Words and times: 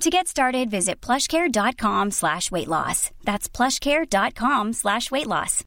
To 0.00 0.10
get 0.10 0.28
started, 0.28 0.70
visit 0.70 1.00
plushcare.com 1.00 2.10
slash 2.10 2.50
weight 2.50 2.68
loss. 2.68 3.10
That's 3.22 3.48
plushcare.com 3.48 4.72
slash 4.72 5.10
weight 5.10 5.26
loss. 5.26 5.64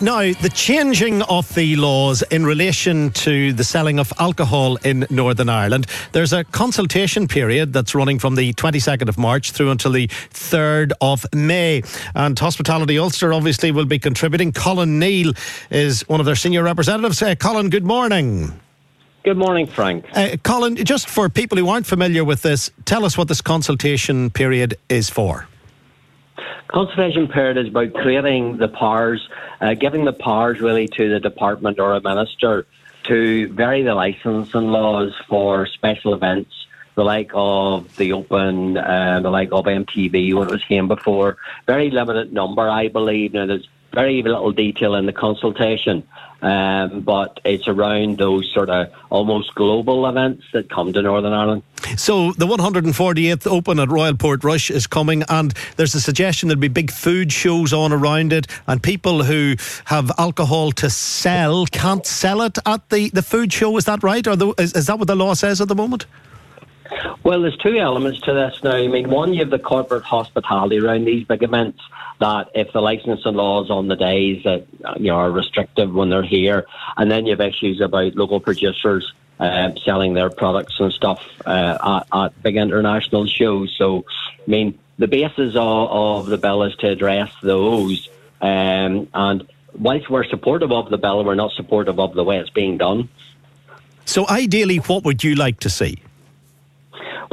Now, 0.00 0.20
the 0.32 0.50
changing 0.54 1.20
of 1.22 1.54
the 1.54 1.76
laws 1.76 2.22
in 2.22 2.46
relation 2.46 3.10
to 3.10 3.52
the 3.52 3.62
selling 3.62 3.98
of 3.98 4.10
alcohol 4.18 4.76
in 4.76 5.06
Northern 5.10 5.50
Ireland, 5.50 5.86
there's 6.12 6.32
a 6.32 6.44
consultation 6.44 7.28
period 7.28 7.74
that's 7.74 7.94
running 7.94 8.18
from 8.18 8.36
the 8.36 8.54
22nd 8.54 9.08
of 9.10 9.18
March 9.18 9.52
through 9.52 9.70
until 9.70 9.92
the 9.92 10.08
3rd 10.08 10.92
of 11.02 11.26
May. 11.34 11.82
And 12.14 12.38
Hospitality 12.38 12.98
Ulster 12.98 13.34
obviously 13.34 13.70
will 13.70 13.84
be 13.84 13.98
contributing. 13.98 14.52
Colin 14.52 14.98
Neill 14.98 15.34
is 15.70 16.08
one 16.08 16.20
of 16.20 16.26
their 16.26 16.36
senior 16.36 16.62
representatives. 16.62 17.20
Uh, 17.20 17.34
Colin, 17.34 17.68
good 17.68 17.84
morning. 17.84 18.58
Good 19.24 19.36
morning, 19.36 19.68
Frank. 19.68 20.04
Uh, 20.14 20.36
Colin, 20.42 20.74
just 20.74 21.08
for 21.08 21.28
people 21.28 21.56
who 21.56 21.68
aren't 21.68 21.86
familiar 21.86 22.24
with 22.24 22.42
this, 22.42 22.72
tell 22.84 23.04
us 23.04 23.16
what 23.16 23.28
this 23.28 23.40
consultation 23.40 24.30
period 24.30 24.76
is 24.88 25.08
for. 25.08 25.46
Consultation 26.66 27.28
period 27.28 27.56
is 27.56 27.68
about 27.68 27.92
creating 27.92 28.56
the 28.56 28.66
powers, 28.66 29.28
uh, 29.60 29.74
giving 29.74 30.04
the 30.04 30.12
powers 30.12 30.60
really 30.60 30.88
to 30.88 31.08
the 31.08 31.20
department 31.20 31.78
or 31.78 31.94
a 31.94 32.00
minister 32.00 32.66
to 33.04 33.48
vary 33.52 33.82
the 33.82 33.94
licensing 33.94 34.68
laws 34.68 35.12
for 35.28 35.66
special 35.66 36.14
events, 36.14 36.50
the 36.96 37.04
like 37.04 37.30
of 37.32 37.94
the 37.96 38.14
Open, 38.14 38.76
uh, 38.76 39.20
the 39.22 39.30
like 39.30 39.52
of 39.52 39.66
MTV 39.66 40.34
when 40.34 40.48
it 40.48 40.50
was 40.50 40.64
here 40.64 40.84
before. 40.84 41.36
Very 41.66 41.90
limited 41.90 42.32
number, 42.32 42.68
I 42.68 42.88
believe. 42.88 43.34
Now, 43.34 43.46
there's 43.46 43.68
very 43.92 44.22
little 44.22 44.52
detail 44.52 44.94
in 44.94 45.06
the 45.06 45.12
consultation, 45.12 46.06
um, 46.40 47.00
but 47.00 47.40
it's 47.44 47.68
around 47.68 48.18
those 48.18 48.50
sort 48.52 48.70
of 48.70 48.92
almost 49.10 49.54
global 49.54 50.06
events 50.06 50.44
that 50.52 50.70
come 50.70 50.92
to 50.92 51.02
Northern 51.02 51.32
Ireland. 51.32 51.62
So 51.96 52.32
the 52.32 52.46
148th 52.46 53.46
Open 53.46 53.78
at 53.78 53.90
Royal 53.90 54.14
Portrush 54.14 54.70
is 54.70 54.86
coming, 54.86 55.24
and 55.28 55.52
there's 55.76 55.94
a 55.94 56.00
suggestion 56.00 56.48
there'll 56.48 56.60
be 56.60 56.68
big 56.68 56.90
food 56.90 57.32
shows 57.32 57.72
on 57.72 57.92
around 57.92 58.32
it, 58.32 58.46
and 58.66 58.82
people 58.82 59.24
who 59.24 59.56
have 59.86 60.10
alcohol 60.18 60.72
to 60.72 60.90
sell 60.90 61.66
can't 61.66 62.06
sell 62.06 62.42
it 62.42 62.58
at 62.66 62.88
the, 62.90 63.10
the 63.10 63.22
food 63.22 63.52
show. 63.52 63.76
Is 63.76 63.84
that 63.84 64.02
right, 64.02 64.26
or 64.26 64.36
the, 64.36 64.54
is, 64.58 64.74
is 64.74 64.86
that 64.86 64.98
what 64.98 65.08
the 65.08 65.16
law 65.16 65.34
says 65.34 65.60
at 65.60 65.68
the 65.68 65.74
moment? 65.74 66.06
Well, 67.22 67.42
there's 67.42 67.56
two 67.56 67.76
elements 67.76 68.20
to 68.20 68.32
this 68.32 68.62
now. 68.62 68.76
I 68.76 68.88
mean, 68.88 69.08
one, 69.10 69.32
you 69.32 69.40
have 69.40 69.50
the 69.50 69.58
corporate 69.58 70.04
hospitality 70.04 70.78
around 70.78 71.04
these 71.04 71.26
big 71.26 71.42
events. 71.42 71.80
That 72.20 72.50
if 72.54 72.72
the 72.72 72.80
licensing 72.80 73.34
laws 73.34 73.70
on 73.70 73.88
the 73.88 73.96
days 73.96 74.44
that 74.44 74.66
you 74.96 75.08
know 75.08 75.16
are 75.16 75.30
restrictive 75.30 75.92
when 75.92 76.10
they're 76.10 76.22
here, 76.22 76.66
and 76.96 77.10
then 77.10 77.26
you 77.26 77.32
have 77.32 77.40
issues 77.40 77.80
about 77.80 78.14
local 78.14 78.40
producers 78.40 79.12
uh, 79.40 79.72
selling 79.84 80.14
their 80.14 80.30
products 80.30 80.78
and 80.78 80.92
stuff 80.92 81.20
uh, 81.46 82.04
at, 82.12 82.16
at, 82.16 82.42
big 82.42 82.56
international 82.56 83.26
shows. 83.26 83.74
So, 83.76 84.04
I 84.38 84.50
mean, 84.50 84.78
the 84.98 85.08
basis 85.08 85.56
of, 85.56 85.90
of 85.90 86.26
the 86.26 86.38
bill 86.38 86.62
is 86.62 86.76
to 86.76 86.88
address 86.88 87.32
those. 87.42 88.08
Um, 88.40 89.08
and 89.12 89.48
whilst 89.76 90.08
we're 90.08 90.24
supportive 90.24 90.70
of 90.70 90.90
the 90.90 90.98
bill, 90.98 91.24
we're 91.24 91.34
not 91.34 91.52
supportive 91.52 91.98
of 91.98 92.14
the 92.14 92.22
way 92.22 92.38
it's 92.38 92.50
being 92.50 92.78
done. 92.78 93.08
So, 94.04 94.28
ideally, 94.28 94.76
what 94.78 95.04
would 95.04 95.24
you 95.24 95.34
like 95.34 95.60
to 95.60 95.70
see? 95.70 95.98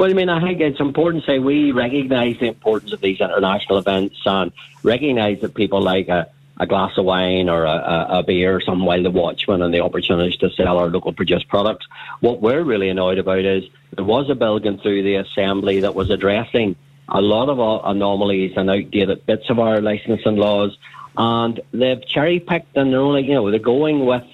Well, 0.00 0.08
I 0.08 0.14
mean, 0.14 0.30
I 0.30 0.40
think 0.40 0.62
it's 0.62 0.80
important 0.80 1.24
to 1.24 1.30
say 1.30 1.38
we 1.40 1.72
recognise 1.72 2.38
the 2.40 2.46
importance 2.46 2.94
of 2.94 3.02
these 3.02 3.20
international 3.20 3.76
events 3.76 4.16
and 4.24 4.50
recognise 4.82 5.42
that 5.42 5.54
people 5.54 5.82
like 5.82 6.08
a, 6.08 6.26
a 6.58 6.66
glass 6.66 6.96
of 6.96 7.04
wine 7.04 7.50
or 7.50 7.64
a, 7.64 8.06
a, 8.08 8.22
beer 8.22 8.56
or 8.56 8.62
something 8.62 8.86
while 8.86 9.02
the 9.02 9.10
watchman 9.10 9.60
and 9.60 9.74
the 9.74 9.80
opportunities 9.80 10.38
to 10.38 10.48
sell 10.52 10.78
our 10.78 10.88
local 10.88 11.12
produced 11.12 11.48
products. 11.48 11.86
What 12.20 12.40
we're 12.40 12.62
really 12.62 12.88
annoyed 12.88 13.18
about 13.18 13.44
is 13.44 13.64
there 13.94 14.06
was 14.06 14.30
a 14.30 14.34
bill 14.34 14.58
going 14.58 14.78
through 14.78 15.02
the 15.02 15.16
Assembly 15.16 15.80
that 15.80 15.94
was 15.94 16.08
addressing 16.08 16.76
a 17.06 17.20
lot 17.20 17.50
of 17.50 17.58
anomalies 17.84 18.54
and 18.56 18.70
outdated 18.70 19.26
bits 19.26 19.50
of 19.50 19.58
our 19.58 19.82
licensing 19.82 20.36
laws, 20.36 20.78
and 21.18 21.60
they've 21.72 22.06
cherry 22.06 22.40
picked 22.40 22.74
and 22.74 22.90
they're 22.90 23.00
only, 23.00 23.26
you 23.26 23.34
know, 23.34 23.50
they're 23.50 23.60
going 23.60 24.06
with 24.06 24.24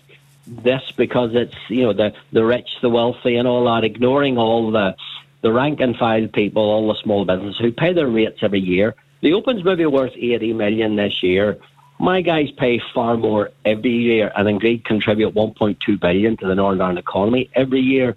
this 0.46 0.92
because 0.96 1.34
it's, 1.34 1.56
you 1.68 1.82
know, 1.82 1.92
the 1.92 2.14
the 2.30 2.44
rich, 2.44 2.68
the 2.82 2.88
wealthy, 2.88 3.34
and 3.34 3.48
all 3.48 3.64
that, 3.64 3.82
ignoring 3.82 4.38
all 4.38 4.70
the 4.70 4.94
the 5.46 5.52
rank 5.52 5.78
and 5.78 5.96
file 5.96 6.26
people, 6.26 6.60
all 6.60 6.88
the 6.88 6.98
small 7.04 7.24
businesses 7.24 7.56
who 7.60 7.70
pay 7.70 7.92
their 7.92 8.08
rates 8.08 8.38
every 8.42 8.58
year. 8.58 8.96
The 9.20 9.32
Open's 9.32 9.62
maybe 9.62 9.86
worth 9.86 10.12
80 10.16 10.54
million 10.54 10.96
this 10.96 11.22
year. 11.22 11.56
My 12.00 12.20
guys 12.20 12.50
pay 12.58 12.80
far 12.92 13.16
more 13.16 13.50
every 13.64 13.92
year 13.92 14.32
and 14.36 14.48
indeed 14.48 14.84
contribute 14.84 15.34
1.2 15.36 16.00
billion 16.00 16.36
to 16.38 16.48
the 16.48 16.56
Northern 16.56 16.80
Ireland 16.80 16.98
economy 16.98 17.48
every 17.54 17.80
year. 17.80 18.16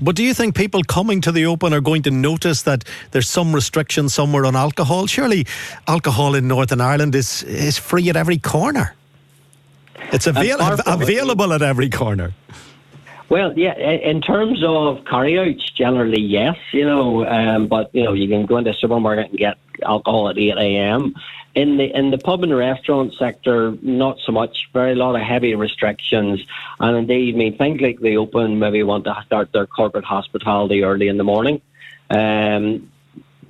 But 0.00 0.14
do 0.14 0.22
you 0.22 0.32
think 0.32 0.54
people 0.54 0.84
coming 0.84 1.20
to 1.22 1.32
the 1.32 1.46
Open 1.46 1.74
are 1.74 1.80
going 1.80 2.02
to 2.02 2.12
notice 2.12 2.62
that 2.62 2.84
there's 3.10 3.28
some 3.28 3.52
restriction 3.52 4.08
somewhere 4.08 4.46
on 4.46 4.54
alcohol? 4.54 5.08
Surely 5.08 5.48
alcohol 5.88 6.36
in 6.36 6.46
Northern 6.46 6.80
Ireland 6.80 7.16
is, 7.16 7.42
is 7.42 7.76
free 7.76 8.08
at 8.08 8.14
every 8.14 8.38
corner. 8.38 8.94
It's 10.12 10.28
avail- 10.28 10.58
available 10.86 11.52
at 11.52 11.62
every 11.62 11.90
corner. 11.90 12.34
Well, 13.30 13.56
yeah, 13.56 13.78
in 13.78 14.20
terms 14.20 14.60
of 14.64 15.04
carryouts, 15.04 15.70
generally 15.70 16.20
yes, 16.20 16.56
you 16.72 16.84
know, 16.84 17.24
um, 17.24 17.68
but 17.68 17.94
you 17.94 18.02
know, 18.02 18.12
you 18.12 18.26
can 18.28 18.44
go 18.44 18.56
into 18.56 18.70
a 18.70 18.74
supermarket 18.74 19.30
and 19.30 19.38
get 19.38 19.56
alcohol 19.84 20.28
at 20.30 20.36
eight 20.36 20.58
a.m. 20.58 21.14
In 21.54 21.76
the 21.76 21.96
in 21.96 22.10
the 22.10 22.18
pub 22.18 22.42
and 22.42 22.54
restaurant 22.54 23.14
sector, 23.14 23.72
not 23.82 24.18
so 24.26 24.32
much. 24.32 24.68
Very 24.72 24.96
lot 24.96 25.14
of 25.14 25.22
heavy 25.22 25.54
restrictions, 25.54 26.40
and 26.80 26.96
indeed, 26.96 27.36
I 27.36 27.38
mean, 27.38 27.56
things 27.56 27.80
like 27.80 28.00
the 28.00 28.16
Open 28.16 28.58
maybe 28.58 28.82
want 28.82 29.04
to 29.04 29.16
start 29.26 29.52
their 29.52 29.66
corporate 29.66 30.04
hospitality 30.04 30.82
early 30.82 31.06
in 31.06 31.16
the 31.16 31.24
morning, 31.24 31.60
um, 32.10 32.90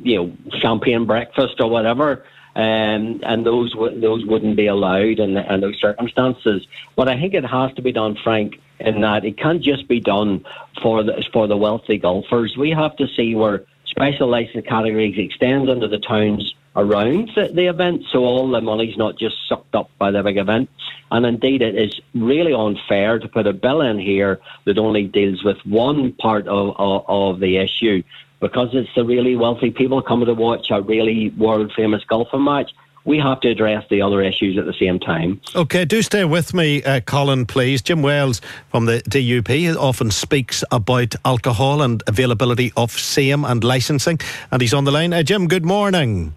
you 0.03 0.17
know, 0.17 0.33
champagne 0.59 1.07
breakfast 1.07 1.55
or 1.59 1.71
whatever. 1.71 2.27
Um, 2.57 3.21
and 3.23 3.47
those 3.47 3.73
those 3.95 4.27
wouldn't 4.27 4.57
be 4.57 4.67
allowed 4.67 5.21
in, 5.21 5.37
in 5.37 5.61
those 5.61 5.79
circumstances. 5.81 6.67
But 6.97 7.09
I 7.09 7.19
think 7.19 7.35
it 7.35 7.45
has 7.45 7.73
to 7.75 7.83
be 7.83 7.93
done, 7.93 8.17
Frank, 8.23 8.61
in 8.81 9.03
that 9.03 9.25
it 9.25 9.39
can't 9.39 9.63
just 9.63 9.87
be 9.87 10.01
done 10.01 10.45
for 10.83 11.03
the 11.05 11.25
for 11.33 11.47
the 11.47 11.57
wealthy 11.57 11.99
golfers. 11.99 12.57
We 12.57 12.71
have 12.71 12.97
to 12.97 13.07
see 13.17 13.35
where 13.35 13.65
special 13.87 14.29
license 14.29 14.67
categories 14.67 15.17
extend 15.17 15.69
into 15.69 15.89
the 15.89 15.99
towns 15.99 16.55
around 16.77 17.31
the, 17.35 17.51
the 17.53 17.67
event, 17.67 18.05
so 18.13 18.21
all 18.21 18.51
the 18.51 18.61
money's 18.61 18.97
not 18.97 19.19
just 19.19 19.37
sucked 19.49 19.75
up 19.75 19.91
by 19.99 20.11
the 20.11 20.23
big 20.23 20.39
event. 20.39 20.71
And 21.11 21.27
indeed, 21.27 21.63
it 21.63 21.75
is 21.75 22.01
really 22.15 22.53
unfair 22.53 23.19
to 23.19 23.29
put 23.29 23.47
a 23.47 23.53
bill 23.53 23.81
in 23.81 23.99
here 23.99 24.41
that 24.65 24.79
only 24.79 25.07
deals 25.07 25.43
with 25.43 25.59
one 25.65 26.13
part 26.13 26.47
of, 26.47 26.75
of, 26.79 27.05
of 27.09 27.41
the 27.41 27.57
issue 27.59 28.03
because 28.41 28.71
it's 28.73 28.91
the 28.97 29.05
really 29.05 29.37
wealthy 29.37 29.71
people 29.71 30.03
coming 30.03 30.27
to 30.27 30.35
watch 30.35 30.67
a 30.71 30.81
really 30.81 31.31
world 31.31 31.73
famous 31.77 32.03
golfing 32.05 32.45
match 32.45 32.71
we 33.05 33.19
have 33.19 33.41
to 33.41 33.49
address 33.49 33.85
the 33.89 34.03
other 34.03 34.23
issues 34.23 34.59
at 34.59 34.67
the 34.67 34.75
same 34.75 34.99
time. 34.99 35.41
Okay, 35.55 35.85
do 35.85 36.03
stay 36.03 36.25
with 36.25 36.53
me, 36.53 36.83
uh, 36.83 37.01
Colin, 37.01 37.47
please. 37.47 37.83
Jim 37.83 38.03
Wells 38.03 38.41
from 38.69 38.87
the 38.87 39.03
DUP 39.03 39.77
often 39.77 40.11
speaks 40.11 40.63
about 40.71 41.15
alcohol 41.25 41.83
and 41.83 42.03
availability 42.07 42.73
of 42.77 42.93
same 42.93 43.45
and 43.45 43.65
licensing, 43.65 44.19
and 44.51 44.61
he's 44.61 44.75
on 44.75 44.85
the 44.85 44.93
line. 44.93 45.13
Uh, 45.13 45.23
Jim, 45.23 45.49
good 45.49 45.65
morning. 45.65 46.35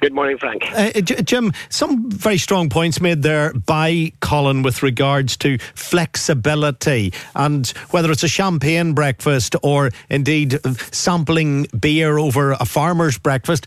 Good 0.00 0.12
morning, 0.12 0.36
Frank. 0.36 0.64
Uh, 0.72 1.00
Jim, 1.00 1.52
some 1.68 2.10
very 2.10 2.38
strong 2.38 2.68
points 2.68 3.00
made 3.00 3.22
there 3.22 3.52
by 3.52 4.12
Colin 4.20 4.62
with 4.62 4.82
regards 4.82 5.36
to 5.38 5.58
flexibility 5.74 7.12
and 7.36 7.68
whether 7.90 8.10
it's 8.10 8.24
a 8.24 8.28
champagne 8.28 8.94
breakfast 8.94 9.54
or 9.62 9.90
indeed 10.10 10.58
sampling 10.92 11.66
beer 11.78 12.18
over 12.18 12.52
a 12.52 12.64
farmer's 12.64 13.16
breakfast. 13.16 13.66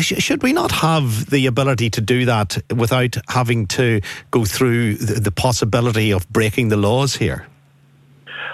Should 0.00 0.42
we 0.42 0.52
not 0.52 0.70
have 0.70 1.30
the 1.30 1.46
ability 1.46 1.90
to 1.90 2.00
do 2.00 2.24
that 2.26 2.58
without 2.74 3.16
having 3.28 3.66
to 3.68 4.00
go 4.30 4.44
through 4.44 4.94
the 4.94 5.32
possibility 5.32 6.12
of 6.12 6.28
breaking 6.28 6.68
the 6.68 6.76
laws 6.76 7.16
here? 7.16 7.46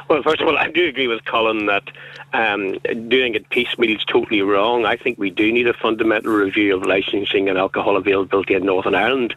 Well, 0.08 0.22
first 0.22 0.40
of 0.40 0.48
all, 0.48 0.58
I 0.58 0.68
do 0.68 0.86
agree 0.86 1.08
with 1.08 1.24
Colin 1.24 1.66
that 1.66 1.84
um, 2.32 2.78
doing 3.08 3.34
it 3.34 3.48
piecemeal 3.50 3.96
is 3.96 4.04
totally 4.04 4.42
wrong. 4.42 4.84
I 4.84 4.96
think 4.96 5.18
we 5.18 5.30
do 5.30 5.52
need 5.52 5.66
a 5.66 5.74
fundamental 5.74 6.32
review 6.32 6.76
of 6.76 6.86
licensing 6.86 7.48
and 7.48 7.58
alcohol 7.58 7.96
availability 7.96 8.54
in 8.54 8.64
Northern 8.64 8.94
Ireland, 8.94 9.34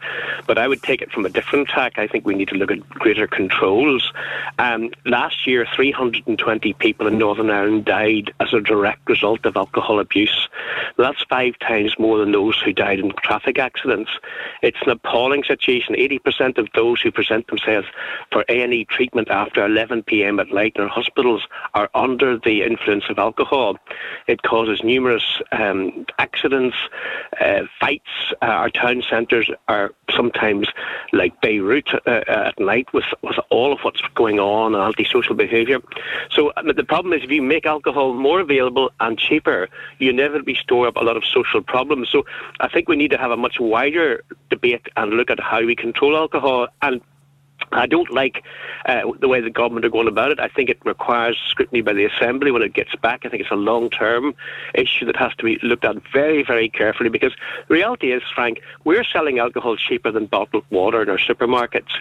but 0.47 0.57
I 0.57 0.67
would 0.67 0.81
take 0.81 1.01
it 1.01 1.11
from 1.11 1.25
a 1.25 1.29
different 1.29 1.69
tack. 1.69 1.97
I 1.97 2.07
think 2.07 2.25
we 2.25 2.35
need 2.35 2.49
to 2.49 2.55
look 2.55 2.71
at 2.71 2.87
greater 2.89 3.27
controls. 3.27 4.11
Um, 4.59 4.91
last 5.05 5.45
year, 5.45 5.67
320 5.75 6.73
people 6.73 7.07
in 7.07 7.17
Northern 7.17 7.49
Ireland 7.49 7.85
died 7.85 8.33
as 8.39 8.53
a 8.53 8.61
direct 8.61 9.09
result 9.09 9.45
of 9.45 9.57
alcohol 9.57 9.99
abuse. 9.99 10.47
That's 10.97 11.23
five 11.29 11.59
times 11.59 11.95
more 11.99 12.17
than 12.17 12.31
those 12.31 12.59
who 12.61 12.71
died 12.71 12.99
in 12.99 13.11
traffic 13.23 13.59
accidents. 13.59 14.11
It's 14.61 14.81
an 14.83 14.91
appalling 14.91 15.43
situation. 15.43 15.95
80% 15.95 16.57
of 16.57 16.69
those 16.73 17.01
who 17.01 17.11
present 17.11 17.47
themselves 17.47 17.87
for 18.31 18.45
A&E 18.47 18.85
treatment 18.85 19.29
after 19.29 19.65
11 19.65 20.03
p.m. 20.03 20.39
at 20.45 20.53
night 20.53 20.73
in 20.75 20.87
hospitals 20.87 21.47
are 21.73 21.89
under 21.93 22.37
the 22.37 22.63
influence 22.63 23.05
of 23.09 23.19
alcohol. 23.19 23.77
It 24.27 24.41
causes 24.43 24.81
numerous 24.83 25.41
um, 25.51 26.05
accidents, 26.19 26.75
uh, 27.39 27.63
fights. 27.79 28.09
Uh, 28.41 28.45
our 28.45 28.69
town 28.69 29.03
centres 29.09 29.49
are 29.67 29.93
sometimes 30.15 30.67
like 31.13 31.39
Beirut 31.41 31.89
uh, 31.93 32.09
uh, 32.09 32.51
at 32.51 32.59
night 32.59 32.87
with, 32.93 33.05
with 33.21 33.37
all 33.49 33.73
of 33.73 33.79
what's 33.81 34.01
going 34.13 34.39
on 34.39 34.75
and 34.75 34.83
antisocial 34.83 35.35
behaviour. 35.35 35.79
So 36.31 36.49
uh, 36.51 36.73
the 36.73 36.83
problem 36.83 37.13
is 37.13 37.23
if 37.23 37.31
you 37.31 37.41
make 37.41 37.65
alcohol 37.65 38.13
more 38.13 38.39
available 38.39 38.91
and 38.99 39.17
cheaper, 39.17 39.69
you 39.99 40.09
inevitably 40.09 40.55
store 40.55 40.87
up 40.87 40.95
a 40.95 41.03
lot 41.03 41.17
of 41.17 41.23
social 41.25 41.61
problems. 41.61 42.09
So 42.09 42.25
I 42.59 42.67
think 42.67 42.87
we 42.87 42.95
need 42.95 43.11
to 43.11 43.17
have 43.17 43.31
a 43.31 43.37
much 43.37 43.59
wider 43.59 44.23
debate 44.49 44.87
and 44.95 45.13
look 45.13 45.29
at 45.29 45.39
how 45.39 45.63
we 45.65 45.75
control 45.75 46.15
alcohol 46.15 46.67
and 46.81 47.01
I 47.75 47.85
don't 47.85 48.11
like 48.11 48.43
uh, 48.85 49.01
the 49.19 49.27
way 49.27 49.41
the 49.41 49.49
government 49.49 49.85
are 49.85 49.89
going 49.89 50.07
about 50.07 50.31
it. 50.31 50.39
I 50.39 50.47
think 50.47 50.69
it 50.69 50.79
requires 50.85 51.37
scrutiny 51.47 51.81
by 51.81 51.93
the 51.93 52.05
Assembly 52.05 52.51
when 52.51 52.61
it 52.61 52.73
gets 52.73 52.95
back. 52.95 53.25
I 53.25 53.29
think 53.29 53.41
it's 53.41 53.51
a 53.51 53.55
long 53.55 53.89
term 53.89 54.33
issue 54.73 55.05
that 55.05 55.15
has 55.17 55.35
to 55.35 55.43
be 55.43 55.59
looked 55.61 55.85
at 55.85 55.97
very, 56.11 56.43
very 56.43 56.69
carefully 56.69 57.09
because 57.09 57.33
the 57.67 57.73
reality 57.73 58.11
is, 58.11 58.23
Frank, 58.33 58.61
we're 58.85 59.03
selling 59.03 59.39
alcohol 59.39 59.75
cheaper 59.75 60.11
than 60.11 60.25
bottled 60.25 60.63
water 60.69 61.01
in 61.01 61.09
our 61.09 61.17
supermarkets. 61.17 61.91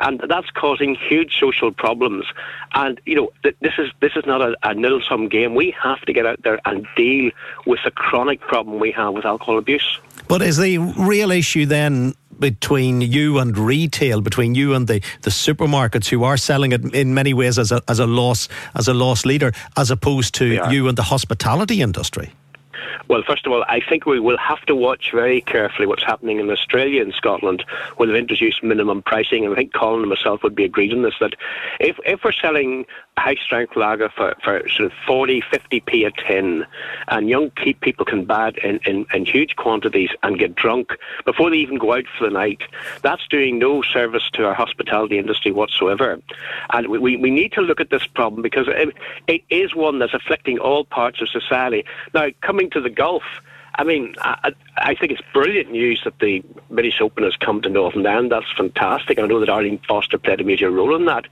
And 0.00 0.20
that's 0.28 0.50
causing 0.50 0.94
huge 0.94 1.38
social 1.38 1.72
problems. 1.72 2.26
And, 2.74 3.00
you 3.06 3.14
know, 3.14 3.32
th- 3.42 3.56
this 3.60 3.74
is 3.78 3.90
this 4.00 4.12
is 4.16 4.26
not 4.26 4.42
a, 4.42 4.56
a 4.62 4.74
nil 4.74 5.00
sum 5.08 5.28
game. 5.28 5.54
We 5.54 5.74
have 5.82 6.00
to 6.02 6.12
get 6.12 6.26
out 6.26 6.42
there 6.42 6.60
and 6.64 6.86
deal 6.96 7.30
with 7.66 7.80
the 7.84 7.90
chronic 7.90 8.40
problem 8.40 8.78
we 8.80 8.92
have 8.92 9.14
with 9.14 9.24
alcohol 9.24 9.58
abuse. 9.58 10.00
But 10.28 10.42
is 10.42 10.56
the 10.56 10.78
real 10.78 11.30
issue 11.30 11.66
then 11.66 12.14
between 12.40 13.00
you 13.00 13.38
and 13.38 13.56
retail, 13.56 14.20
between 14.20 14.54
you 14.54 14.74
and 14.74 14.88
the, 14.88 15.00
the 15.22 15.30
supermarkets 15.30 16.08
who 16.08 16.24
are 16.24 16.36
selling 16.36 16.72
it 16.72 16.94
in 16.94 17.14
many 17.14 17.34
ways 17.34 17.58
as 17.58 17.70
a, 17.70 17.82
as 17.86 17.98
a 17.98 18.06
loss 18.06 18.48
as 18.74 18.88
a 18.88 18.94
loss 18.94 19.24
leader, 19.24 19.52
as 19.76 19.90
opposed 19.90 20.34
to 20.36 20.46
you 20.70 20.88
and 20.88 20.96
the 20.96 21.02
hospitality 21.02 21.82
industry? 21.82 22.32
Well, 23.08 23.22
first 23.26 23.46
of 23.46 23.52
all, 23.52 23.64
I 23.68 23.80
think 23.80 24.06
we 24.06 24.20
will 24.20 24.38
have 24.38 24.60
to 24.66 24.74
watch 24.74 25.10
very 25.12 25.40
carefully 25.40 25.86
what's 25.86 26.04
happening 26.04 26.38
in 26.38 26.50
Australia 26.50 27.02
and 27.02 27.12
Scotland, 27.14 27.64
where 27.96 28.06
they've 28.06 28.16
introduced 28.16 28.62
minimum 28.62 29.02
pricing. 29.02 29.44
And 29.44 29.52
I 29.52 29.56
think 29.56 29.72
Colin 29.74 30.00
and 30.00 30.08
myself 30.08 30.42
would 30.42 30.54
be 30.54 30.64
agreed 30.64 30.92
on 30.92 31.02
this 31.02 31.14
that 31.20 31.34
if, 31.78 31.98
if 32.04 32.24
we're 32.24 32.32
selling 32.32 32.86
high 33.18 33.34
strength 33.34 33.76
lager 33.76 34.08
for, 34.08 34.34
for 34.42 34.66
sort 34.68 34.86
of 34.86 34.92
40, 35.06 35.42
50p 35.42 36.06
a 36.06 36.10
tin, 36.10 36.64
and 37.08 37.28
young 37.28 37.50
people 37.50 38.04
can 38.04 38.24
buy 38.24 38.48
it 38.48 38.58
in, 38.58 38.80
in, 38.86 39.06
in 39.12 39.26
huge 39.26 39.56
quantities 39.56 40.10
and 40.22 40.38
get 40.38 40.54
drunk 40.54 40.96
before 41.24 41.50
they 41.50 41.56
even 41.56 41.76
go 41.76 41.94
out 41.94 42.04
for 42.18 42.24
the 42.24 42.32
night, 42.32 42.62
that's 43.02 43.26
doing 43.28 43.58
no 43.58 43.82
service 43.82 44.28
to 44.32 44.46
our 44.46 44.54
hospitality 44.54 45.18
industry 45.18 45.52
whatsoever. 45.52 46.20
And 46.72 46.88
we, 46.88 47.16
we 47.16 47.30
need 47.30 47.52
to 47.52 47.60
look 47.60 47.80
at 47.80 47.90
this 47.90 48.06
problem 48.06 48.42
because 48.42 48.66
it, 48.68 48.94
it 49.26 49.42
is 49.50 49.74
one 49.74 49.98
that's 49.98 50.14
afflicting 50.14 50.58
all 50.58 50.84
parts 50.84 51.20
of 51.20 51.28
society. 51.28 51.84
Now, 52.14 52.28
coming 52.40 52.69
to 52.72 52.80
the 52.80 52.90
Gulf, 52.90 53.22
I 53.74 53.84
mean, 53.84 54.14
I, 54.20 54.52
I, 54.76 54.94
think 54.94 55.12
it's 55.12 55.22
brilliant 55.32 55.70
news 55.70 56.00
that 56.04 56.18
the 56.18 56.42
British 56.70 57.00
Open 57.00 57.24
has 57.24 57.36
come 57.36 57.62
to 57.62 57.68
Northern 57.68 58.06
Ireland. 58.06 58.32
That's 58.32 58.50
fantastic. 58.56 59.18
I 59.18 59.26
know 59.26 59.40
that 59.40 59.48
Arlene 59.48 59.80
Foster 59.86 60.18
played 60.18 60.40
a 60.40 60.44
major 60.44 60.70
role 60.70 60.94
in 60.96 61.04
that. 61.06 61.26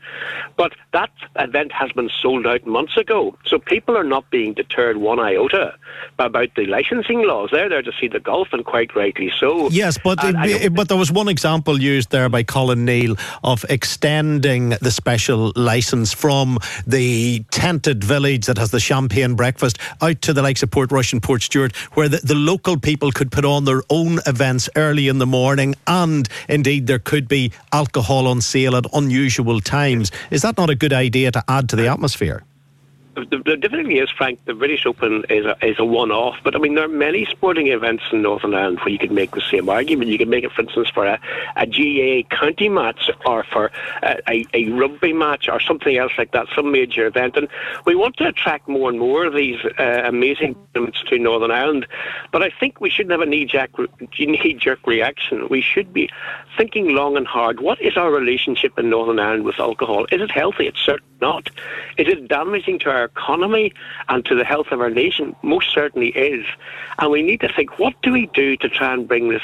But 0.56 0.72
that 0.92 1.10
event 1.36 1.72
has 1.72 1.92
been 1.92 2.10
sold 2.22 2.46
out 2.46 2.66
months 2.66 2.96
ago. 2.96 3.36
So 3.46 3.58
people 3.58 3.96
are 3.96 4.04
not 4.04 4.28
being 4.30 4.54
deterred 4.54 4.98
one 4.98 5.18
iota 5.18 5.74
about 6.18 6.54
the 6.54 6.66
licensing 6.66 7.26
laws. 7.26 7.50
They're 7.52 7.68
there 7.68 7.82
to 7.82 7.92
see 8.00 8.08
the 8.08 8.20
golf, 8.20 8.48
and 8.52 8.64
quite 8.64 8.94
rightly 8.94 9.30
so. 9.38 9.68
Yes, 9.70 9.98
but, 10.02 10.18
it, 10.22 10.74
but 10.74 10.88
there 10.88 10.96
was 10.96 11.12
one 11.12 11.28
example 11.28 11.80
used 11.80 12.10
there 12.10 12.28
by 12.28 12.42
Colin 12.42 12.84
Neill 12.84 13.16
of 13.44 13.64
extending 13.68 14.70
the 14.80 14.90
special 14.90 15.52
license 15.56 16.12
from 16.12 16.58
the 16.86 17.44
tented 17.50 18.02
village 18.02 18.46
that 18.46 18.58
has 18.58 18.70
the 18.70 18.80
champagne 18.80 19.34
breakfast 19.34 19.78
out 20.00 20.20
to 20.22 20.32
the 20.32 20.42
likes 20.42 20.62
of 20.62 20.70
Portrush 20.70 21.12
and 21.12 21.22
Portstewart, 21.22 21.74
where 21.96 22.08
the, 22.08 22.18
the 22.18 22.34
local 22.38 22.78
people 22.78 23.12
could 23.12 23.30
put 23.30 23.44
on 23.44 23.64
their 23.64 23.82
own 23.90 24.20
events 24.26 24.68
early 24.76 25.08
in 25.08 25.18
the 25.18 25.26
morning, 25.26 25.74
and 25.86 26.28
indeed 26.48 26.86
there 26.86 26.98
could 26.98 27.28
be 27.28 27.52
alcohol 27.72 28.26
on 28.26 28.40
sale 28.40 28.76
at 28.76 28.86
unusual 28.94 29.60
times. 29.60 30.10
Is 30.30 30.42
that 30.42 30.56
not 30.56 30.70
a 30.70 30.74
good 30.74 30.92
idea 30.92 31.30
to 31.32 31.44
add 31.48 31.68
to 31.70 31.76
the 31.76 31.88
atmosphere? 31.88 32.42
The, 33.24 33.56
difficulty 33.56 33.98
is, 33.98 34.10
Frank, 34.10 34.44
the 34.44 34.54
British 34.54 34.86
Open 34.86 35.24
is 35.28 35.44
a, 35.44 35.56
is 35.64 35.78
a 35.78 35.84
one-off. 35.84 36.36
But 36.42 36.54
I 36.54 36.58
mean, 36.58 36.74
there 36.74 36.84
are 36.84 36.88
many 36.88 37.24
sporting 37.26 37.68
events 37.68 38.04
in 38.12 38.22
Northern 38.22 38.54
Ireland 38.54 38.80
where 38.80 38.88
you 38.88 38.98
could 38.98 39.12
make 39.12 39.32
the 39.32 39.42
same 39.50 39.68
argument. 39.68 40.10
You 40.10 40.18
could 40.18 40.28
make 40.28 40.44
it, 40.44 40.52
for 40.52 40.62
instance, 40.62 40.88
for 40.90 41.06
a, 41.06 41.20
a 41.56 41.66
GAA 41.66 42.36
county 42.36 42.68
match 42.68 43.10
or 43.26 43.44
for 43.44 43.70
a, 44.02 44.18
a, 44.28 44.46
a, 44.54 44.68
rugby 44.70 45.12
match 45.12 45.48
or 45.48 45.60
something 45.60 45.96
else 45.96 46.12
like 46.18 46.32
that, 46.32 46.46
some 46.54 46.70
major 46.72 47.06
event. 47.06 47.36
And 47.36 47.48
we 47.84 47.94
want 47.94 48.16
to 48.18 48.28
attract 48.28 48.68
more 48.68 48.90
and 48.90 48.98
more 48.98 49.24
of 49.26 49.34
these 49.34 49.58
uh, 49.78 50.02
amazing 50.04 50.56
events 50.74 51.02
to 51.08 51.18
Northern 51.18 51.50
Ireland. 51.50 51.86
But 52.32 52.42
I 52.42 52.50
think 52.50 52.80
we 52.80 52.90
shouldn't 52.90 53.12
have 53.12 53.20
a 53.20 53.26
knee-jerk, 53.26 53.70
knee-jerk 54.18 54.86
reaction. 54.86 55.48
We 55.48 55.62
should 55.62 55.92
be 55.92 56.10
thinking 56.56 56.94
long 56.94 57.16
and 57.16 57.26
hard. 57.26 57.60
What 57.60 57.80
is 57.80 57.96
our 57.96 58.10
relationship 58.10 58.78
in 58.78 58.90
Northern 58.90 59.18
Ireland 59.18 59.44
with 59.44 59.58
alcohol? 59.58 60.06
Is 60.10 60.20
it 60.20 60.30
healthy? 60.30 60.66
It's 60.66 60.80
certainly 60.80 61.08
not. 61.20 61.48
Is 61.96 62.08
it 62.08 62.28
damaging 62.28 62.78
to 62.80 62.90
our 62.90 63.07
economy 63.08 63.72
and 64.08 64.24
to 64.26 64.34
the 64.34 64.44
health 64.44 64.68
of 64.70 64.80
our 64.80 64.90
nation? 64.90 65.34
Most 65.42 65.72
certainly 65.72 66.08
is. 66.08 66.44
And 66.98 67.10
we 67.10 67.22
need 67.22 67.40
to 67.40 67.52
think, 67.52 67.78
what 67.78 67.94
do 68.02 68.12
we 68.12 68.26
do 68.26 68.56
to 68.56 68.68
try 68.68 68.92
and 68.92 69.06
bring 69.06 69.28
this 69.28 69.42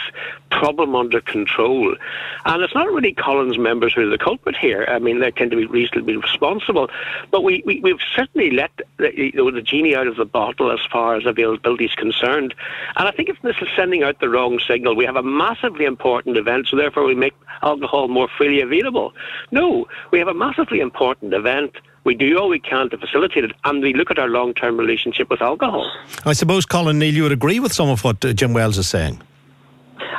problem 0.50 0.94
under 0.94 1.20
control? 1.20 1.96
And 2.44 2.62
it's 2.62 2.74
not 2.74 2.90
really 2.92 3.12
Colin's 3.14 3.58
members 3.58 3.94
who 3.94 4.02
are 4.02 4.10
the 4.10 4.18
culprit 4.18 4.56
here. 4.56 4.86
I 4.88 4.98
mean, 4.98 5.20
they 5.20 5.30
tend 5.30 5.50
to 5.52 5.56
be 5.56 5.66
reasonably 5.66 6.16
responsible. 6.16 6.90
But 7.30 7.42
we, 7.42 7.62
we, 7.64 7.80
we've 7.80 8.00
certainly 8.14 8.50
let 8.50 8.70
the, 8.98 9.16
you 9.16 9.32
know, 9.34 9.50
the 9.50 9.62
genie 9.62 9.94
out 9.94 10.06
of 10.06 10.16
the 10.16 10.24
bottle 10.24 10.70
as 10.72 10.80
far 10.90 11.16
as 11.16 11.26
availability 11.26 11.84
is 11.84 11.94
concerned. 11.94 12.54
And 12.96 13.08
I 13.08 13.12
think 13.12 13.28
if 13.28 13.40
this 13.42 13.56
is 13.60 13.68
sending 13.76 14.02
out 14.02 14.20
the 14.20 14.28
wrong 14.28 14.58
signal, 14.66 14.96
we 14.96 15.04
have 15.04 15.16
a 15.16 15.22
massively 15.22 15.84
important 15.84 16.36
event, 16.36 16.68
so 16.68 16.76
therefore 16.76 17.04
we 17.04 17.14
make 17.14 17.34
alcohol 17.62 18.08
more 18.08 18.28
freely 18.36 18.60
available. 18.60 19.12
No, 19.50 19.86
we 20.10 20.18
have 20.18 20.28
a 20.28 20.34
massively 20.34 20.80
important 20.80 21.32
event 21.34 21.76
we 22.04 22.14
do 22.14 22.38
all 22.38 22.48
we 22.48 22.60
can 22.60 22.90
to 22.90 22.98
facilitate 22.98 23.44
it, 23.44 23.52
and 23.64 23.82
we 23.82 23.94
look 23.94 24.10
at 24.10 24.18
our 24.18 24.28
long 24.28 24.54
term 24.54 24.78
relationship 24.78 25.30
with 25.30 25.42
alcohol. 25.42 25.90
I 26.24 26.34
suppose, 26.34 26.66
Colin 26.66 26.98
Neill, 26.98 27.14
you 27.14 27.22
would 27.24 27.32
agree 27.32 27.60
with 27.60 27.72
some 27.72 27.88
of 27.88 28.04
what 28.04 28.24
uh, 28.24 28.32
Jim 28.32 28.52
Wells 28.52 28.78
is 28.78 28.86
saying. 28.86 29.20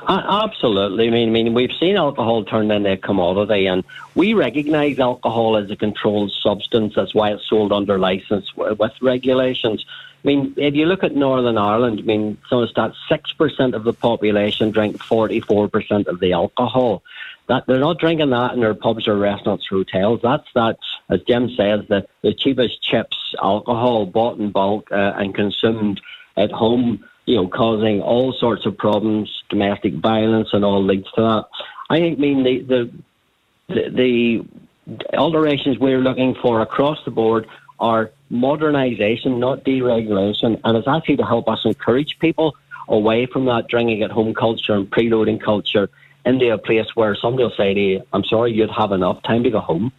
Uh, 0.07 0.43
absolutely. 0.43 1.07
I 1.07 1.09
mean, 1.09 1.29
I 1.29 1.31
mean, 1.31 1.53
we've 1.53 1.71
seen 1.79 1.95
alcohol 1.95 2.43
turned 2.43 2.71
into 2.71 2.91
a 2.91 2.97
commodity, 2.97 3.65
and 3.65 3.83
we 4.13 4.33
recognise 4.33 4.99
alcohol 4.99 5.57
as 5.57 5.69
a 5.71 5.75
controlled 5.75 6.31
substance. 6.43 6.93
That's 6.95 7.15
why 7.15 7.31
it's 7.33 7.47
sold 7.47 7.71
under 7.71 7.97
licence 7.97 8.55
with 8.55 8.79
regulations. 9.01 9.85
I 10.23 10.27
mean, 10.27 10.53
if 10.57 10.73
you 10.73 10.85
look 10.85 11.03
at 11.03 11.15
Northern 11.15 11.57
Ireland, 11.57 11.99
I 11.99 12.03
mean, 12.03 12.37
so 12.49 12.61
it's 12.61 12.73
that 12.75 12.93
six 13.09 13.31
percent 13.31 13.75
of 13.75 13.83
the 13.83 13.93
population 13.93 14.71
drink 14.71 15.01
forty-four 15.01 15.67
percent 15.69 16.07
of 16.07 16.19
the 16.19 16.33
alcohol. 16.33 17.03
That 17.47 17.65
they're 17.67 17.79
not 17.79 17.99
drinking 17.99 18.31
that 18.31 18.53
in 18.53 18.59
their 18.59 18.73
pubs 18.73 19.07
or 19.07 19.17
restaurants 19.17 19.65
or 19.71 19.77
hotels. 19.77 20.19
That's 20.23 20.47
that, 20.55 20.77
as 21.09 21.21
Jim 21.27 21.49
says, 21.55 21.81
the 21.87 22.07
the 22.21 22.33
cheapest 22.33 22.81
chips 22.81 23.17
alcohol 23.41 24.05
bought 24.05 24.39
in 24.39 24.51
bulk 24.51 24.91
uh, 24.91 25.13
and 25.15 25.33
consumed 25.33 26.01
at 26.35 26.51
home. 26.51 27.05
You 27.25 27.37
know, 27.37 27.47
causing 27.47 28.01
all 28.01 28.33
sorts 28.33 28.67
of 28.67 28.77
problems, 28.77 29.43
domestic 29.49 29.95
violence, 29.95 30.49
and 30.53 30.63
all 30.63 30.83
leads 30.83 31.11
to 31.13 31.21
that. 31.21 31.45
I 31.89 31.99
think, 31.99 32.19
mean, 32.19 32.43
the 32.43 32.61
the 32.61 32.91
the, 33.67 34.45
the 34.87 35.17
alterations 35.17 35.79
we're 35.79 35.99
looking 35.99 36.35
for 36.35 36.61
across 36.61 37.03
the 37.05 37.11
board 37.11 37.47
are 37.79 38.11
modernisation, 38.31 39.39
not 39.39 39.63
deregulation, 39.63 40.59
and 40.63 40.77
it's 40.77 40.87
actually 40.87 41.17
to 41.17 41.25
help 41.25 41.47
us 41.47 41.61
encourage 41.65 42.17
people 42.19 42.55
away 42.87 43.25
from 43.25 43.45
that 43.45 43.67
drinking 43.67 44.03
at 44.03 44.11
home 44.11 44.33
culture 44.33 44.73
and 44.73 44.89
preloading 44.89 45.41
culture 45.41 45.89
into 46.25 46.51
a 46.51 46.57
place 46.57 46.87
where 46.95 47.15
somebody 47.15 47.43
will 47.43 47.53
say 47.55 47.73
to 47.73 47.79
you, 47.79 48.01
I'm 48.13 48.23
sorry, 48.23 48.51
you'd 48.51 48.71
have 48.71 48.91
enough 48.91 49.21
time 49.23 49.43
to 49.43 49.49
go 49.49 49.59
home. 49.59 49.91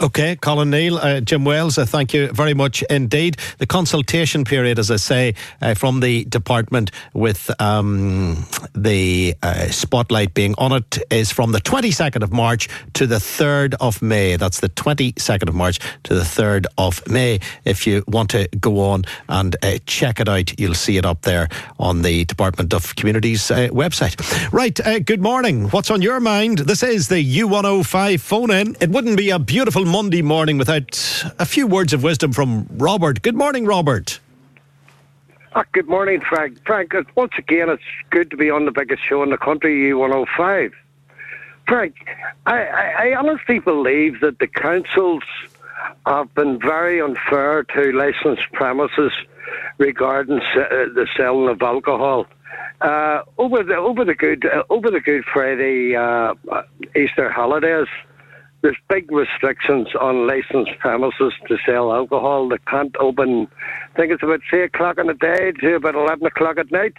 Okay, 0.00 0.34
Colin 0.34 0.70
Neill, 0.70 0.98
uh, 0.98 1.20
Jim 1.20 1.44
Wells, 1.44 1.78
uh, 1.78 1.86
thank 1.86 2.12
you 2.12 2.26
very 2.32 2.52
much 2.52 2.82
indeed. 2.90 3.36
The 3.58 3.66
consultation 3.66 4.44
period, 4.44 4.76
as 4.80 4.90
I 4.90 4.96
say, 4.96 5.36
uh, 5.62 5.74
from 5.74 6.00
the 6.00 6.24
department 6.24 6.90
with 7.12 7.48
um, 7.60 8.44
the 8.74 9.36
uh, 9.40 9.68
spotlight 9.68 10.34
being 10.34 10.56
on 10.58 10.72
it 10.72 10.98
is 11.12 11.30
from 11.30 11.52
the 11.52 11.60
22nd 11.60 12.24
of 12.24 12.32
March 12.32 12.68
to 12.94 13.06
the 13.06 13.16
3rd 13.18 13.74
of 13.80 14.02
May. 14.02 14.34
That's 14.34 14.58
the 14.58 14.68
22nd 14.70 15.48
of 15.48 15.54
March 15.54 15.78
to 16.02 16.14
the 16.14 16.22
3rd 16.22 16.66
of 16.76 17.00
May. 17.08 17.38
If 17.64 17.86
you 17.86 18.02
want 18.08 18.30
to 18.30 18.48
go 18.58 18.80
on 18.80 19.04
and 19.28 19.54
uh, 19.62 19.78
check 19.86 20.18
it 20.18 20.28
out, 20.28 20.58
you'll 20.58 20.74
see 20.74 20.96
it 20.96 21.06
up 21.06 21.22
there 21.22 21.48
on 21.78 22.02
the 22.02 22.24
Department 22.24 22.74
of 22.74 22.96
Communities 22.96 23.48
uh, 23.48 23.68
website. 23.68 24.20
Right, 24.52 25.06
good 25.06 25.22
morning. 25.22 25.68
What's 25.68 25.92
on 25.92 26.02
your 26.02 26.18
mind? 26.18 26.58
This 26.58 26.82
is 26.82 27.06
the 27.06 27.38
U105 27.38 28.18
phone 28.18 28.50
in. 28.50 28.76
It 28.80 28.90
wouldn't 28.90 29.16
be 29.16 29.30
a 29.30 29.38
beautiful 29.38 29.83
Monday 29.84 30.22
morning 30.22 30.58
without 30.58 31.24
a 31.38 31.46
few 31.46 31.66
words 31.66 31.92
of 31.92 32.02
wisdom 32.02 32.32
from 32.32 32.66
Robert. 32.72 33.22
Good 33.22 33.36
morning, 33.36 33.66
Robert. 33.66 34.20
Oh, 35.54 35.62
good 35.72 35.88
morning, 35.88 36.20
Frank. 36.20 36.58
Frank, 36.66 36.94
once 37.14 37.32
again, 37.38 37.68
it's 37.68 37.82
good 38.10 38.30
to 38.30 38.36
be 38.36 38.50
on 38.50 38.64
the 38.64 38.72
biggest 38.72 39.02
show 39.08 39.22
in 39.22 39.30
the 39.30 39.38
country, 39.38 39.90
U105. 39.90 40.72
Frank, 41.68 41.94
I, 42.46 42.64
I, 42.64 43.08
I 43.08 43.16
honestly 43.16 43.58
believe 43.60 44.20
that 44.20 44.38
the 44.38 44.48
councils 44.48 45.22
have 46.06 46.34
been 46.34 46.58
very 46.58 47.00
unfair 47.00 47.62
to 47.62 47.92
licensed 47.92 48.50
premises 48.52 49.12
regarding 49.78 50.40
uh, 50.40 50.68
the 50.94 51.06
selling 51.16 51.48
of 51.48 51.62
alcohol. 51.62 52.26
Uh, 52.80 53.22
over 53.38 53.62
the 53.62 53.76
over 53.76 54.04
the 54.04 54.14
good 54.14 54.44
uh, 54.44 54.62
over 54.68 54.90
the 54.90 55.00
Good 55.00 55.24
Friday 55.24 55.94
uh, 55.94 56.34
Easter 56.96 57.30
holidays, 57.30 57.86
there's 58.64 58.78
big 58.88 59.12
restrictions 59.12 59.88
on 60.00 60.26
licensed 60.26 60.78
premises 60.78 61.34
to 61.48 61.58
sell 61.66 61.92
alcohol. 61.92 62.48
They 62.48 62.56
can't 62.66 62.96
open, 62.98 63.46
I 63.92 63.96
think 63.96 64.10
it's 64.10 64.22
about 64.22 64.40
3 64.48 64.62
o'clock 64.62 64.96
in 64.96 65.06
the 65.06 65.12
day 65.12 65.52
to 65.52 65.74
about 65.74 65.94
11 65.94 66.24
o'clock 66.26 66.56
at 66.56 66.72
night. 66.72 66.94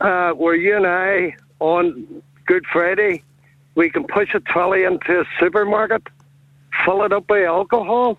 Uh, 0.00 0.30
where 0.30 0.54
you 0.54 0.74
and 0.74 0.86
I, 0.86 1.36
on 1.58 2.22
Good 2.46 2.64
Friday, 2.72 3.22
we 3.74 3.90
can 3.90 4.06
push 4.06 4.34
a 4.34 4.40
trolley 4.40 4.84
into 4.84 5.20
a 5.20 5.24
supermarket, 5.38 6.02
fill 6.82 7.02
it 7.02 7.12
up 7.12 7.28
with 7.28 7.44
alcohol, 7.44 8.16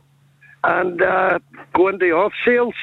and 0.64 1.02
uh, 1.02 1.40
go 1.74 1.88
into 1.88 2.12
off 2.12 2.34
sales. 2.46 2.76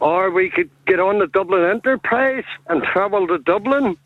Or 0.00 0.30
we 0.30 0.50
could 0.50 0.68
get 0.86 1.00
on 1.00 1.18
the 1.18 1.28
Dublin 1.28 1.64
Enterprise 1.64 2.44
and 2.66 2.82
travel 2.82 3.26
to 3.28 3.38
Dublin 3.38 3.96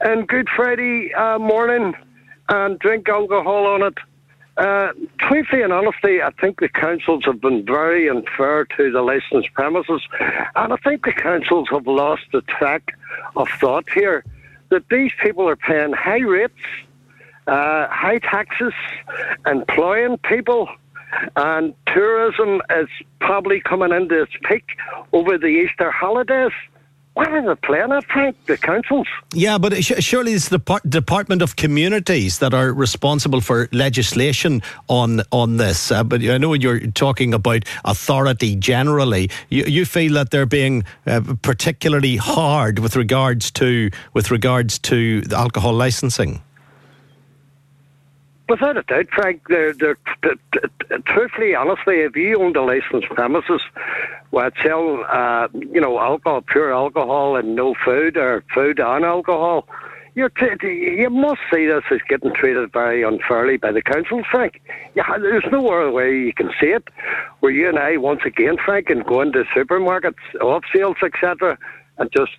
and 0.00 0.28
Good 0.28 0.48
Friday 0.54 1.12
uh, 1.14 1.40
morning 1.40 1.94
and 2.48 2.78
drink 2.78 3.08
alcohol 3.08 3.66
on 3.66 3.82
it 3.82 3.94
uh, 4.56 4.92
truthfully 5.18 5.62
and 5.62 5.72
honestly, 5.72 6.22
I 6.22 6.30
think 6.40 6.60
the 6.60 6.68
councils 6.68 7.24
have 7.26 7.40
been 7.40 7.64
very 7.64 8.08
unfair 8.08 8.64
to 8.76 8.90
the 8.90 9.02
licensed 9.02 9.52
premises, 9.52 10.02
and 10.54 10.72
I 10.72 10.76
think 10.76 11.04
the 11.04 11.12
councils 11.12 11.68
have 11.70 11.86
lost 11.86 12.22
the 12.32 12.40
track 12.42 12.96
of 13.36 13.48
thought 13.60 13.88
here 13.90 14.24
that 14.70 14.88
these 14.88 15.12
people 15.22 15.48
are 15.48 15.56
paying 15.56 15.92
high 15.92 16.20
rates, 16.20 16.54
uh, 17.46 17.86
high 17.88 18.18
taxes, 18.18 18.72
employing 19.46 20.18
people, 20.18 20.68
and 21.36 21.74
tourism 21.86 22.62
is 22.70 22.88
probably 23.20 23.60
coming 23.60 23.92
into 23.92 24.22
its 24.22 24.32
peak 24.44 24.64
over 25.12 25.38
the 25.38 25.46
Easter 25.46 25.90
holidays. 25.90 26.52
What 27.16 27.32
are 27.32 27.40
they 27.40 27.54
playing 27.62 27.92
at, 27.92 28.04
Frank? 28.04 28.36
The 28.44 28.58
councils? 28.58 29.08
Yeah, 29.32 29.56
but 29.56 29.82
surely 29.82 30.34
it's 30.34 30.50
the 30.50 30.60
Department 30.86 31.40
of 31.40 31.56
Communities 31.56 32.40
that 32.40 32.52
are 32.52 32.74
responsible 32.74 33.40
for 33.40 33.70
legislation 33.72 34.60
on 34.88 35.22
on 35.32 35.56
this. 35.56 35.90
Uh, 35.90 36.04
but 36.04 36.20
I 36.22 36.36
know 36.36 36.52
you're 36.52 36.80
talking 36.88 37.32
about 37.32 37.64
authority 37.86 38.54
generally. 38.54 39.30
You, 39.48 39.64
you 39.64 39.86
feel 39.86 40.12
that 40.12 40.30
they're 40.30 40.44
being 40.44 40.84
uh, 41.06 41.22
particularly 41.40 42.16
hard 42.16 42.80
with 42.80 42.96
regards 42.96 43.50
to 43.52 43.88
with 44.12 44.30
regards 44.30 44.78
to 44.80 45.22
the 45.22 45.38
alcohol 45.38 45.72
licensing. 45.72 46.42
Without 48.48 48.76
a 48.76 48.82
doubt, 48.82 49.06
Frank, 49.12 49.42
they're, 49.48 49.72
they're, 49.72 49.98
truthfully, 51.06 51.54
honestly, 51.54 51.96
if 51.96 52.14
you 52.14 52.36
owned 52.40 52.56
a 52.56 52.62
licensed 52.62 53.08
premises 53.08 53.60
where 54.30 54.52
sell, 54.64 55.04
uh, 55.10 55.48
you 55.52 55.80
know, 55.80 55.98
alcohol, 55.98 56.42
pure 56.42 56.72
alcohol, 56.72 57.36
and 57.36 57.56
no 57.56 57.74
food 57.84 58.16
or 58.16 58.44
food 58.54 58.78
and 58.78 59.04
alcohol, 59.04 59.66
you're 60.14 60.30
t- 60.30 60.66
you 60.66 61.10
must 61.10 61.40
see 61.52 61.66
this 61.66 61.82
as 61.90 61.98
getting 62.08 62.32
treated 62.34 62.72
very 62.72 63.02
unfairly 63.02 63.58
by 63.58 63.72
the 63.72 63.82
council, 63.82 64.22
Frank. 64.30 64.62
Yeah, 64.94 65.18
there's 65.18 65.44
no 65.52 65.68
other 65.68 65.90
way 65.90 66.16
you 66.16 66.32
can 66.32 66.50
see 66.60 66.68
it. 66.68 66.88
Where 67.40 67.52
you 67.52 67.68
and 67.68 67.78
I, 67.78 67.96
once 67.98 68.20
again, 68.24 68.56
Frank, 68.64 68.86
can 68.86 69.00
go 69.00 69.20
into 69.20 69.44
supermarkets, 69.54 70.14
off 70.40 70.64
sales, 70.74 70.96
etc., 71.04 71.58
and 71.98 72.10
just 72.16 72.32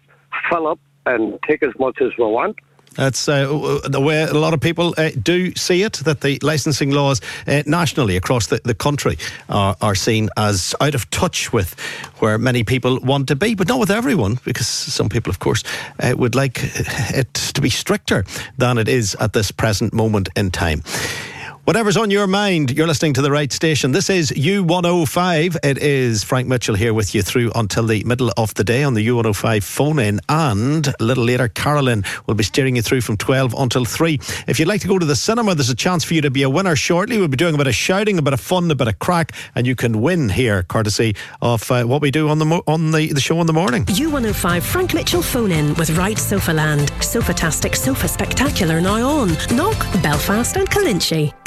fill 0.50 0.68
up 0.68 0.80
and 1.06 1.38
take 1.48 1.64
as 1.64 1.74
much 1.80 2.02
as 2.02 2.12
we 2.18 2.26
want. 2.26 2.58
That's 2.98 3.30
uh, 3.30 3.80
the 3.88 4.02
way 4.02 4.24
a 4.24 4.34
lot 4.34 4.54
of 4.54 4.60
people 4.60 4.94
uh, 4.98 5.12
do 5.22 5.54
see 5.56 5.84
it, 5.84 5.94
that 6.04 6.22
the 6.22 6.40
licensing 6.42 6.92
laws 6.92 7.22
uh, 7.48 7.62
nationally 7.66 8.18
across 8.18 8.48
the, 8.48 8.60
the 8.64 8.74
country 8.74 9.18
are, 9.50 9.76
are, 9.82 9.96
seen 9.96 10.30
as 10.36 10.76
out 10.82 10.96
of 10.96 11.10
touch 11.12 11.54
with 11.54 11.80
where 12.20 12.38
many 12.38 12.64
people 12.64 13.00
want 13.00 13.28
to 13.28 13.36
be, 13.36 13.56
but 13.56 13.68
not 13.68 13.80
with 13.80 13.92
everyone, 13.92 14.40
because 14.44 14.68
some 14.68 15.10
people, 15.10 15.30
of 15.30 15.40
course, 15.40 15.64
uh, 16.00 16.14
would 16.18 16.36
like 16.36 16.60
it 16.62 17.34
to 17.34 17.62
be 17.62 17.70
stricter 17.70 18.26
than 18.58 18.78
it 18.78 18.88
is 18.88 19.16
at 19.20 19.34
this 19.34 19.52
present 19.52 19.94
moment 19.94 20.30
in 20.36 20.52
time. 20.52 20.84
Whatever's 21.68 21.98
on 21.98 22.10
your 22.12 22.28
mind, 22.28 22.72
you're 22.72 22.88
listening 22.88 23.14
to 23.16 23.22
the 23.22 23.30
right 23.30 23.52
station. 23.52 23.92
This 23.92 24.10
is 24.10 24.32
U105. 24.32 25.58
It 25.66 25.78
is 25.80 26.24
Frank 26.24 26.48
Mitchell 26.48 26.76
here 26.76 26.94
with 26.94 27.14
you 27.14 27.22
through 27.22 27.52
until 27.56 27.86
the 27.86 28.06
middle 28.06 28.32
of 28.38 28.54
the 28.54 28.64
day 28.64 28.86
on 28.86 28.94
the 28.94 29.06
U105 29.06 29.64
phone 29.64 30.00
in. 30.00 30.22
And 30.30 30.88
a 30.88 31.04
little 31.04 31.26
later, 31.26 31.50
Carolyn 31.50 32.06
will 32.26 32.36
be 32.36 32.46
steering 32.46 32.78
you 32.78 32.82
through 32.82 33.02
from 33.02 33.18
12 33.18 33.54
until 33.58 33.84
3. 33.84 34.18
If 34.48 34.60
you'd 34.60 34.70
like 34.70 34.80
to 34.80 34.88
go 34.88 34.98
to 34.98 35.06
the 35.06 35.18
cinema, 35.18 35.56
there's 35.56 35.70
a 35.70 35.76
chance 35.76 36.06
for 36.06 36.14
you 36.14 36.22
to 36.22 36.32
be 36.32 36.44
a 36.44 36.50
winner 36.50 36.78
shortly. 36.78 37.18
We'll 37.18 37.28
be 37.28 37.36
doing 37.36 37.54
a 37.54 37.58
bit 37.58 37.68
of 37.68 37.76
shouting, 37.76 38.18
a 38.18 38.22
bit 38.22 38.32
of 38.32 38.40
fun, 38.40 38.72
a 38.72 38.76
bit 38.76 38.88
of 38.88 38.98
crack, 39.00 39.34
and 39.54 39.68
you 39.68 39.76
can 39.76 40.02
win 40.02 40.30
here, 40.30 40.64
courtesy 40.64 41.18
of 41.42 41.70
uh, 41.70 41.84
what 41.84 42.02
we 42.02 42.12
do 42.12 42.30
on 42.30 42.40
the 42.40 42.46
mo- 42.46 42.64
on 42.66 42.92
the, 42.92 43.12
the 43.12 43.20
show 43.20 43.42
in 43.42 43.46
the 43.48 43.52
morning. 43.52 43.84
U105 43.88 44.62
Frank 44.64 44.94
Mitchell 44.94 45.22
phone 45.22 45.52
in 45.52 45.74
with 45.74 45.90
Right 45.98 46.18
Sofa 46.18 46.54
Land. 46.54 46.94
Sofa-tastic, 47.04 47.76
Sofa 47.76 48.08
Spectacular 48.08 48.80
now 48.80 49.06
on. 49.06 49.34
Knock, 49.54 49.78
Belfast 50.02 50.56
and 50.56 50.70
Calinchi. 50.70 51.34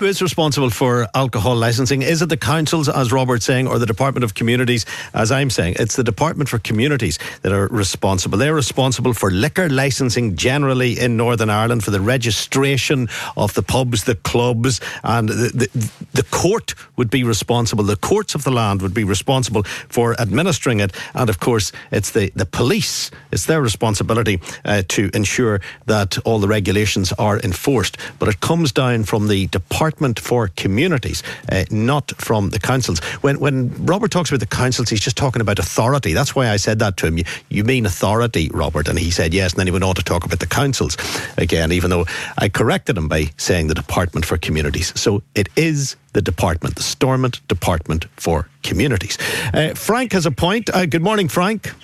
Who 0.00 0.06
is 0.06 0.20
responsible 0.20 0.70
for 0.70 1.06
alcohol 1.14 1.54
licensing? 1.54 2.02
Is 2.02 2.20
it 2.20 2.28
the 2.28 2.36
councils, 2.36 2.88
as 2.88 3.12
Robert's 3.12 3.44
saying, 3.44 3.68
or 3.68 3.78
the 3.78 3.86
Department 3.86 4.24
of 4.24 4.34
Communities, 4.34 4.84
as 5.14 5.30
I'm 5.30 5.50
saying? 5.50 5.76
It's 5.78 5.94
the 5.94 6.02
Department 6.02 6.50
for 6.50 6.58
Communities 6.58 7.16
that 7.42 7.52
are 7.52 7.68
responsible. 7.68 8.36
They're 8.36 8.56
responsible 8.56 9.12
for 9.14 9.30
liquor 9.30 9.68
licensing 9.68 10.34
generally 10.34 10.98
in 10.98 11.16
Northern 11.16 11.48
Ireland, 11.48 11.84
for 11.84 11.92
the 11.92 12.00
registration 12.00 13.08
of 13.36 13.54
the 13.54 13.62
pubs, 13.62 14.02
the 14.02 14.16
clubs, 14.16 14.80
and 15.04 15.28
the, 15.28 15.52
the, 15.54 15.92
the 16.12 16.24
court 16.24 16.74
would 16.96 17.08
be 17.08 17.22
responsible. 17.22 17.84
The 17.84 17.94
courts 17.94 18.34
of 18.34 18.42
the 18.42 18.50
land 18.50 18.82
would 18.82 18.94
be 18.94 19.04
responsible 19.04 19.62
for 19.62 20.20
administering 20.20 20.80
it. 20.80 20.92
And 21.14 21.30
of 21.30 21.38
course, 21.38 21.70
it's 21.92 22.10
the, 22.10 22.32
the 22.34 22.46
police, 22.46 23.12
it's 23.30 23.46
their 23.46 23.62
responsibility 23.62 24.40
uh, 24.64 24.82
to 24.88 25.08
ensure 25.14 25.60
that 25.86 26.18
all 26.24 26.40
the 26.40 26.48
regulations 26.48 27.12
are 27.12 27.38
enforced. 27.38 27.96
But 28.18 28.28
it 28.28 28.40
comes 28.40 28.72
down 28.72 29.04
from 29.04 29.28
the 29.28 29.46
Department 29.46 29.83
Department 29.84 30.18
for 30.18 30.48
Communities, 30.56 31.22
uh, 31.52 31.64
not 31.70 32.10
from 32.12 32.48
the 32.50 32.58
councils. 32.58 33.00
When 33.20 33.38
when 33.38 33.68
Robert 33.84 34.10
talks 34.10 34.30
about 34.30 34.40
the 34.40 34.46
councils, 34.46 34.88
he's 34.88 35.00
just 35.00 35.16
talking 35.16 35.42
about 35.42 35.58
authority. 35.58 36.14
That's 36.14 36.34
why 36.34 36.48
I 36.48 36.56
said 36.56 36.78
that 36.78 36.96
to 36.98 37.06
him. 37.06 37.18
You, 37.18 37.24
you 37.50 37.64
mean 37.64 37.84
authority, 37.84 38.50
Robert? 38.54 38.88
And 38.88 38.98
he 38.98 39.10
said 39.10 39.34
yes. 39.34 39.52
And 39.52 39.58
then 39.58 39.66
he 39.66 39.72
went 39.72 39.84
on 39.84 39.94
to 39.96 40.02
talk 40.02 40.24
about 40.24 40.38
the 40.38 40.46
councils 40.46 40.96
again, 41.36 41.70
even 41.70 41.90
though 41.90 42.06
I 42.38 42.48
corrected 42.48 42.96
him 42.96 43.08
by 43.08 43.30
saying 43.36 43.66
the 43.66 43.74
Department 43.74 44.24
for 44.24 44.38
Communities. 44.38 44.98
So 44.98 45.22
it 45.34 45.50
is 45.54 45.96
the 46.14 46.22
department, 46.22 46.76
the 46.76 46.82
Stormont 46.82 47.46
Department 47.48 48.06
for 48.16 48.48
Communities. 48.62 49.18
Uh, 49.52 49.74
Frank 49.74 50.12
has 50.12 50.24
a 50.24 50.30
point. 50.30 50.70
Uh, 50.70 50.86
good 50.86 51.02
morning, 51.02 51.28
Frank. 51.28 51.74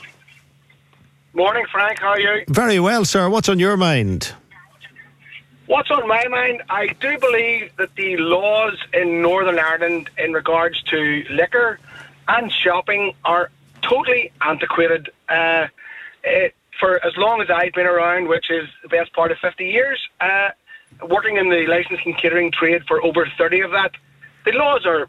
Morning, 1.35 1.67
Frank. 1.71 1.99
How 2.01 2.13
are 2.13 2.21
you? 2.21 2.45
Very 2.49 2.81
well, 2.81 3.05
sir. 3.05 3.29
What's 3.29 3.51
on 3.51 3.59
your 3.59 3.77
mind? 3.77 4.33
What's 5.71 5.89
on 5.93 6.09
my 6.09 6.27
mind? 6.27 6.65
I 6.69 6.89
do 6.89 7.17
believe 7.17 7.71
that 7.77 7.95
the 7.95 8.17
laws 8.17 8.77
in 8.93 9.23
Northern 9.23 9.57
Ireland 9.57 10.11
in 10.19 10.33
regards 10.33 10.83
to 10.91 11.25
liquor 11.31 11.79
and 12.27 12.51
shopping 12.51 13.15
are 13.25 13.53
totally 13.81 14.33
antiquated. 14.41 15.11
Uh, 15.29 15.69
it, 16.25 16.57
for 16.81 16.97
as 17.07 17.17
long 17.17 17.41
as 17.41 17.51
I've 17.51 17.73
been 17.73 17.87
around, 17.87 18.27
which 18.27 18.51
is 18.51 18.69
the 18.83 18.89
best 18.89 19.13
part 19.13 19.31
of 19.31 19.39
50 19.39 19.65
years, 19.65 20.01
uh, 20.21 20.49
working 21.09 21.37
in 21.37 21.51
the 21.51 21.65
licensing 21.69 22.15
catering 22.15 22.51
trade 22.51 22.83
for 22.89 23.01
over 23.05 23.31
30 23.39 23.61
of 23.61 23.71
that, 23.71 23.93
the 24.45 24.51
laws 24.51 24.85
are. 24.87 25.07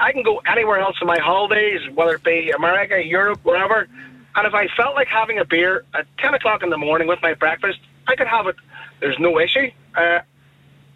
I 0.00 0.10
can 0.10 0.24
go 0.24 0.42
anywhere 0.44 0.80
else 0.80 0.96
on 1.00 1.06
my 1.06 1.20
holidays, 1.20 1.88
whether 1.94 2.16
it 2.16 2.24
be 2.24 2.50
America, 2.50 3.00
Europe, 3.00 3.38
wherever, 3.44 3.86
and 4.34 4.46
if 4.46 4.54
I 4.54 4.66
felt 4.76 4.96
like 4.96 5.06
having 5.06 5.38
a 5.38 5.44
beer 5.44 5.84
at 5.94 6.08
10 6.18 6.34
o'clock 6.34 6.64
in 6.64 6.70
the 6.70 6.78
morning 6.78 7.06
with 7.06 7.22
my 7.22 7.34
breakfast, 7.34 7.78
I 8.08 8.16
could 8.16 8.26
have 8.26 8.48
it. 8.48 8.56
There's 8.98 9.18
no 9.20 9.38
issue. 9.38 9.70
Uh, 9.94 10.20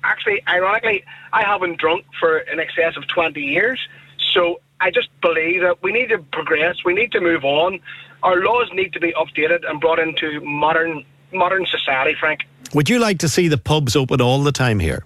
actually, 0.02 0.42
ironically, 0.48 1.04
I 1.32 1.42
haven't 1.42 1.78
drunk 1.78 2.06
for 2.18 2.38
in 2.38 2.60
excess 2.60 2.96
of 2.96 3.06
20 3.08 3.40
years. 3.40 3.80
So 4.32 4.60
I 4.80 4.90
just 4.90 5.08
believe 5.20 5.62
that 5.62 5.82
we 5.82 5.92
need 5.92 6.08
to 6.08 6.18
progress. 6.18 6.76
We 6.84 6.94
need 6.94 7.12
to 7.12 7.20
move 7.20 7.44
on. 7.44 7.80
Our 8.22 8.42
laws 8.42 8.70
need 8.72 8.92
to 8.94 9.00
be 9.00 9.12
updated 9.12 9.68
and 9.68 9.80
brought 9.80 9.98
into 9.98 10.40
modern 10.40 11.04
modern 11.32 11.66
society, 11.66 12.14
Frank. 12.18 12.46
Would 12.74 12.88
you 12.88 12.98
like 12.98 13.18
to 13.18 13.28
see 13.28 13.48
the 13.48 13.58
pubs 13.58 13.96
open 13.96 14.20
all 14.20 14.42
the 14.42 14.52
time 14.52 14.78
here? 14.78 15.04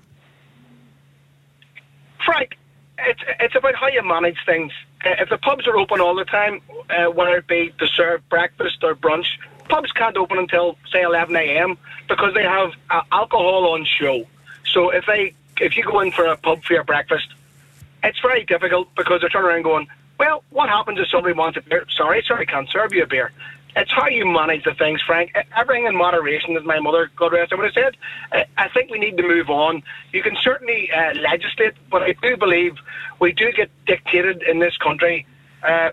Frank, 2.25 2.57
it's, 2.99 3.21
it's 3.41 3.55
about 3.55 3.75
how 3.75 3.89
you 3.89 4.03
manage 4.03 4.37
things. 4.45 4.73
Uh, 5.05 5.11
if 5.21 5.31
the 5.31 5.39
pubs 5.39 5.67
are 5.67 5.77
open 5.77 6.01
all 6.01 6.15
the 6.15 6.25
time, 6.25 6.61
uh, 6.91 7.07
whether 7.07 7.37
it 7.37 7.47
be 7.47 7.73
to 7.79 7.87
serve 7.87 8.27
breakfast 8.29 8.83
or 8.83 8.95
brunch, 8.95 9.27
pubs 9.69 9.93
can't 9.93 10.17
open 10.17 10.39
until 10.39 10.77
say 10.93 11.03
11 11.03 11.35
a.m. 11.37 11.79
because 12.09 12.35
they 12.35 12.43
have 12.43 12.73
uh, 12.91 13.03
alcohol 13.13 13.73
on 13.73 13.85
show. 13.85 14.25
So 14.73 14.91
if 14.91 15.07
they 15.07 15.35
if 15.61 15.77
you 15.77 15.85
go 15.85 16.01
in 16.01 16.13
for 16.13 16.27
a 16.27 16.37
pub 16.37 16.63
for 16.63 16.73
your 16.73 16.85
breakfast, 16.85 17.29
it's 18.03 18.21
very 18.21 18.45
difficult 18.45 18.95
because 18.95 19.21
they're 19.21 19.31
turning 19.31 19.51
around 19.51 19.63
going, 19.63 19.89
well, 20.19 20.45
what 20.51 20.69
happens 20.69 20.99
if 21.01 21.09
somebody 21.09 21.35
wants 21.35 21.59
a 21.59 21.63
beer? 21.63 21.85
Sorry, 21.97 22.23
sorry, 22.27 22.47
can't 22.47 22.69
serve 22.71 22.93
you 22.93 23.03
a 23.03 23.07
beer. 23.07 23.33
It's 23.77 23.93
how 23.93 24.09
you 24.09 24.27
manage 24.27 24.65
the 24.65 24.75
things, 24.75 25.01
Frank. 25.03 25.33
Everything 25.57 25.87
in 25.87 25.97
moderation, 25.97 26.57
as 26.57 26.65
my 26.65 26.81
mother, 26.81 27.11
God 27.15 27.33
rest 27.33 27.53
her, 27.53 27.57
would 27.57 27.73
have 27.73 27.95
said. 28.33 28.47
I 28.57 28.69
think 28.69 28.91
we 28.91 28.99
need 28.99 29.17
to 29.19 29.23
move 29.23 29.51
on. 29.51 29.83
You 30.13 30.23
can 30.23 30.37
certainly 30.43 30.91
uh, 30.91 31.15
legislate, 31.15 31.75
but 31.91 32.03
I 32.03 32.15
do 32.21 32.37
believe 32.37 32.77
we 33.21 33.33
do 33.33 33.53
get 33.53 33.71
dictated 33.87 34.43
in 34.43 34.59
this 34.59 34.77
country. 34.79 35.27
Uh, 35.63 35.91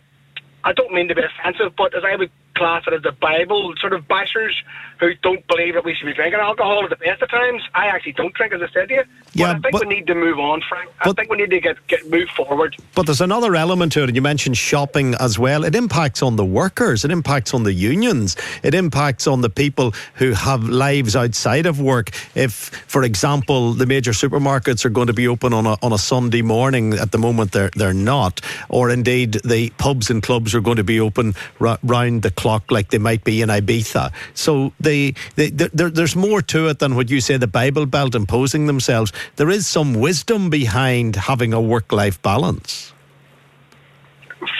I 0.64 0.74
don't 0.74 0.94
mean 0.94 1.08
to 1.10 1.16
be 1.16 1.22
offensive, 1.22 1.76
but 1.76 1.94
as 1.94 2.04
I 2.04 2.16
would 2.16 2.32
class 2.56 2.84
it 2.88 3.04
the 3.04 3.12
Bible 3.12 3.74
sort 3.80 3.94
of 3.94 4.08
bashers 4.08 4.54
who 5.00 5.14
don't 5.16 5.46
believe 5.48 5.76
that 5.76 5.86
we 5.86 5.94
should 5.94 6.06
be 6.06 6.14
drinking 6.14 6.40
alcohol 6.40 6.84
at 6.84 6.90
the 6.90 6.96
best 6.96 7.22
of 7.22 7.30
times. 7.30 7.62
I 7.74 7.88
actually 7.88 8.14
don't 8.14 8.34
drink, 8.34 8.54
as 8.54 8.62
I 8.62 8.68
said 8.74 8.90
to 8.90 8.96
you. 8.96 9.04
Yeah, 9.34 9.48
but 9.48 9.50
I 9.50 9.60
think 9.60 9.72
but, 9.74 9.88
we 9.88 9.96
need 9.96 10.08
to 10.08 10.16
move 10.16 10.40
on, 10.40 10.62
Frank. 10.68 10.90
I 11.02 11.12
think 11.12 11.30
we 11.30 11.38
need 11.38 11.52
to 11.52 11.60
get, 11.60 11.86
get 11.88 12.10
move 12.10 12.30
forward. 12.30 12.76
But 12.96 13.06
there's 13.06 13.22
another 13.22 13.56
element 13.56 13.92
to 13.94 14.04
it, 14.04 14.10
and 14.10 14.16
you 14.16 14.22
mentioned 14.22 14.58
shopping 14.58 15.16
as 15.16 15.38
well. 15.38 15.64
It 15.64 15.76
impacts 15.76 16.22
on 16.24 16.36
the 16.36 16.46
workers, 16.46 17.06
it 17.06 17.12
impacts 17.12 17.54
on 17.54 17.64
the 17.64 17.74
unions, 17.74 18.36
it 18.64 18.74
impacts 18.74 19.28
on 19.28 19.42
the 19.42 19.50
people 19.50 19.94
who 20.16 20.32
have 20.32 20.64
lives 20.64 21.16
outside 21.16 21.66
of 21.66 21.80
work. 21.80 22.12
If, 22.36 22.52
for 22.88 23.04
example, 23.04 23.74
the 23.74 23.86
major 23.86 24.12
supermarkets 24.12 24.86
are 24.86 24.90
going 24.90 25.08
to 25.08 25.14
be 25.14 25.28
open 25.28 25.54
on 25.54 25.66
a, 25.66 25.78
on 25.84 25.94
a 25.94 25.98
Sunday 25.98 26.42
morning, 26.42 26.94
at 26.94 27.12
the 27.12 27.18
moment 27.18 27.52
they're, 27.52 27.72
they're 27.76 27.94
not, 27.94 28.42
or 28.70 28.90
indeed 28.90 29.34
the 29.44 29.70
pubs 29.78 30.10
and 30.10 30.24
clubs 30.24 30.56
are 30.56 30.62
going 30.62 30.78
to 30.78 30.84
be 30.84 31.00
open 31.00 31.34
r- 31.60 31.78
round 31.84 32.22
the 32.22 32.32
clock 32.32 32.56
clock 32.56 32.72
like 32.72 32.90
they 32.90 32.98
might 32.98 33.24
be 33.24 33.42
in 33.42 33.50
Ibiza. 33.50 34.12
So 34.34 34.72
they, 34.86 35.14
they 35.36 35.50
there, 35.50 35.90
there's 35.90 36.16
more 36.16 36.42
to 36.44 36.70
it 36.70 36.80
than 36.80 36.96
what 36.96 37.10
you 37.10 37.20
say 37.20 37.36
the 37.36 37.48
Bible 37.48 37.86
Belt 37.86 38.16
imposing 38.16 38.68
themselves. 38.68 39.12
There 39.36 39.50
is 39.50 39.68
some 39.68 39.94
wisdom 39.96 40.50
behind 40.50 41.18
having 41.18 41.52
a 41.54 41.60
work 41.60 41.92
life 41.92 42.22
balance. 42.22 42.94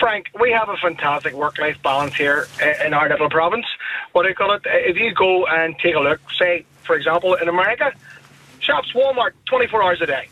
Frank, 0.00 0.26
we 0.40 0.50
have 0.50 0.68
a 0.68 0.76
fantastic 0.76 1.32
work-life 1.32 1.80
balance 1.82 2.14
here 2.14 2.48
in 2.84 2.92
our 2.92 3.08
little 3.08 3.30
province. 3.30 3.66
What 4.12 4.24
do 4.24 4.28
you 4.30 4.34
call 4.34 4.52
it? 4.52 4.62
If 4.64 4.96
you 4.96 5.14
go 5.14 5.46
and 5.46 5.78
take 5.78 5.94
a 5.94 6.00
look, 6.00 6.20
say, 6.38 6.64
for 6.82 6.96
example, 6.96 7.34
in 7.34 7.48
America, 7.48 7.92
shops, 8.58 8.92
Walmart, 8.94 9.32
24 9.46 9.82
hours 9.82 10.00
a 10.00 10.06
day. 10.06 10.28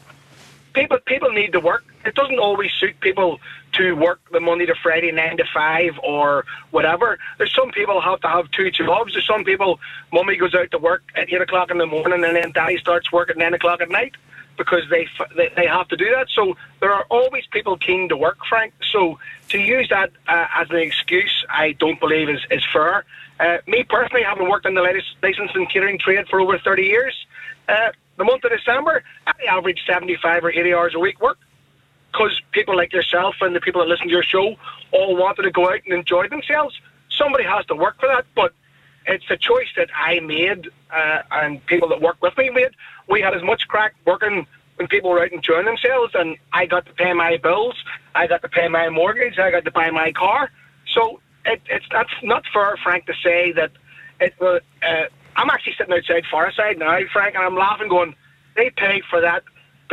People, 0.73 0.99
people 1.07 1.31
need 1.31 1.53
to 1.53 1.61
work. 1.61 1.85
It 2.05 2.15
doesn't 2.15 2.39
always 2.39 2.73
suit 2.73 2.99
people 3.01 3.39
to 3.77 3.93
work 3.95 4.21
the 4.33 4.41
Monday 4.41 4.67
to 4.67 4.75
Friday, 4.83 5.11
nine 5.13 5.37
to 5.37 5.45
five, 5.53 5.93
or 6.03 6.45
whatever. 6.71 7.19
There's 7.39 7.55
some 7.55 7.71
people 7.71 8.01
have 8.01 8.21
to 8.21 8.29
have 8.29 8.51
two 8.51 8.71
jobs. 8.71 9.13
There's 9.13 9.27
some 9.27 9.45
people, 9.45 9.81
mummy 10.13 10.37
goes 10.37 10.55
out 10.55 10.71
to 10.73 10.79
work 10.79 11.03
at 11.15 11.33
eight 11.33 11.41
o'clock 11.41 11.71
in 11.71 11.79
the 11.79 11.87
morning, 11.87 12.25
and 12.25 12.37
then 12.37 12.53
daddy 12.53 12.79
starts 12.79 13.11
work 13.13 13.31
at 13.31 13.37
nine 13.37 13.55
o'clock 13.55 13.81
at 13.81 13.91
night 13.91 14.15
because 14.57 14.83
they, 14.91 15.09
they 15.37 15.51
they 15.57 15.67
have 15.67 15.89
to 15.89 15.97
do 15.97 16.07
that. 16.11 16.29
So 16.35 16.57
there 16.81 16.93
are 16.93 17.05
always 17.11 17.45
people 17.51 17.77
keen 17.77 18.09
to 18.09 18.17
work, 18.17 18.39
Frank. 18.49 18.73
So 18.93 19.19
to 19.49 19.59
use 19.59 19.89
that 19.91 20.11
uh, 20.29 20.47
as 20.55 20.71
an 20.71 20.77
excuse, 20.77 21.45
I 21.49 21.73
don't 21.73 21.99
believe 22.01 22.29
is 22.29 22.41
is 22.51 22.65
fair. 22.73 23.05
Uh, 23.41 23.59
me 23.67 23.85
personally, 23.89 24.23
having 24.23 24.49
worked 24.49 24.67
in 24.67 24.75
the 24.75 24.83
latest 24.83 25.07
license 25.23 25.51
and 25.55 25.69
catering 25.69 25.99
trade 25.99 26.29
for 26.29 26.41
over 26.41 26.57
30 26.57 26.85
years, 26.85 27.27
uh, 27.69 27.91
the 28.17 28.23
month 28.23 28.45
of 28.45 28.53
December, 28.53 29.03
I 29.27 29.33
average 29.49 29.81
75 29.89 30.45
or 30.45 30.51
80 30.51 30.73
hours 30.73 30.95
a 30.95 31.01
week 31.01 31.21
work 31.21 31.39
because 32.15 32.41
people 32.53 32.77
like 32.77 32.93
yourself 32.93 33.35
and 33.41 33.55
the 33.57 33.61
people 33.61 33.81
that 33.81 33.89
listen 33.89 34.07
to 34.07 34.13
your 34.13 34.23
show 34.23 34.55
all 34.93 35.17
wanted 35.17 35.43
to 35.43 35.51
go 35.51 35.69
out 35.69 35.81
and 35.85 35.93
enjoy 35.93 36.29
themselves. 36.29 36.79
Somebody 37.11 37.45
has 37.45 37.67
to 37.67 37.75
work 37.75 37.99
for 37.99 38.07
that, 38.07 38.25
but 38.37 38.53
it's 39.07 39.25
a 39.31 39.37
choice 39.37 39.67
that 39.77 39.89
I 39.95 40.21
made 40.21 40.71
uh, 40.93 41.23
and 41.33 41.65
people 41.67 41.89
that 41.89 42.01
work 42.01 42.17
with 42.23 42.37
me 42.39 42.51
made. 42.51 42.71
We 43.09 43.21
had 43.21 43.35
as 43.35 43.43
much 43.43 43.67
crack 43.67 43.95
working 44.07 44.47
when 44.77 44.87
people 44.89 45.11
were 45.11 45.23
out 45.23 45.33
enjoying 45.33 45.67
themselves, 45.67 46.15
and 46.15 46.37
I 46.53 46.67
got 46.67 46.87
to 46.87 46.93
pay 46.93 47.13
my 47.13 47.37
bills, 47.37 47.77
I 48.15 48.27
got 48.27 48.43
to 48.43 48.49
pay 48.49 48.69
my 48.69 48.89
mortgage, 48.89 49.39
I 49.39 49.51
got 49.51 49.65
to 49.65 49.71
buy 49.71 49.91
my 49.91 50.13
car. 50.13 50.51
So 50.93 51.21
it, 51.45 51.61
it's 51.67 51.87
that's 51.91 52.11
not 52.23 52.45
fair, 52.53 52.77
Frank, 52.83 53.07
to 53.07 53.15
say 53.23 53.53
that 53.53 53.73
it. 54.21 54.35
Uh, 54.41 54.61
I'm 55.37 55.51
actually 55.51 55.75
sitting 55.77 55.93
outside 55.93 56.25
Fireside 56.31 56.79
now, 56.79 56.97
Frank, 57.13 57.35
and 57.35 57.45
I'm 57.45 57.57
laughing, 57.57 57.89
going, 57.89 58.15
they 58.55 58.71
pay 58.71 59.03
for 59.11 59.21
that 59.21 59.43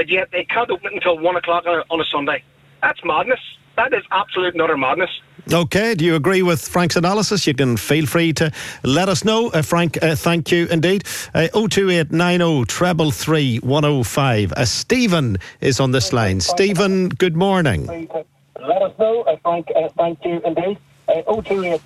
but 0.01 0.09
yet 0.09 0.29
they 0.31 0.43
can't 0.43 0.67
open 0.71 0.87
it 0.87 0.93
until 0.93 1.19
one 1.19 1.35
o'clock 1.35 1.63
on 1.67 1.77
a, 1.77 1.83
on 1.91 2.01
a 2.01 2.05
Sunday. 2.05 2.43
That's 2.81 2.99
madness. 3.05 3.39
That 3.77 3.93
is 3.93 4.03
absolute 4.09 4.55
and 4.55 4.61
utter 4.63 4.75
madness. 4.75 5.11
Okay, 5.53 5.93
do 5.93 6.03
you 6.03 6.15
agree 6.15 6.41
with 6.41 6.67
Frank's 6.67 6.95
analysis? 6.95 7.45
You 7.45 7.53
can 7.53 7.77
feel 7.77 8.07
free 8.07 8.33
to 8.33 8.51
let 8.83 9.09
us 9.09 9.23
know. 9.23 9.49
Uh, 9.49 9.61
Frank, 9.61 9.99
uh, 10.01 10.15
thank 10.15 10.51
you 10.51 10.65
indeed. 10.69 11.03
Uh, 11.35 11.49
02890 11.49 12.65
treble 12.65 13.11
three 13.11 13.57
one 13.57 13.85
oh 13.85 14.01
five. 14.01 14.51
Uh, 14.53 14.65
Stephen 14.65 15.37
is 15.59 15.79
on 15.79 15.91
this 15.91 16.11
line. 16.11 16.41
Stephen, 16.41 17.09
good 17.09 17.35
morning. 17.35 17.85
Let 17.85 18.81
us 18.81 18.97
know, 18.97 19.21
uh, 19.21 19.37
Frank. 19.43 19.67
Uh, 19.75 19.87
thank 19.99 20.17
you 20.25 20.41
indeed. 20.43 20.79
Uh, 21.07 21.21
028 21.21 21.79